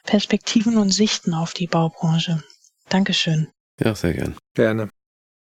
Perspektiven 0.04 0.78
und 0.78 0.90
Sichten 0.90 1.34
auf 1.34 1.52
die 1.52 1.66
Baubranche. 1.66 2.42
Dankeschön. 2.88 3.48
Ja, 3.80 3.94
sehr 3.94 4.14
gern. 4.14 4.36
Gerne. 4.54 4.90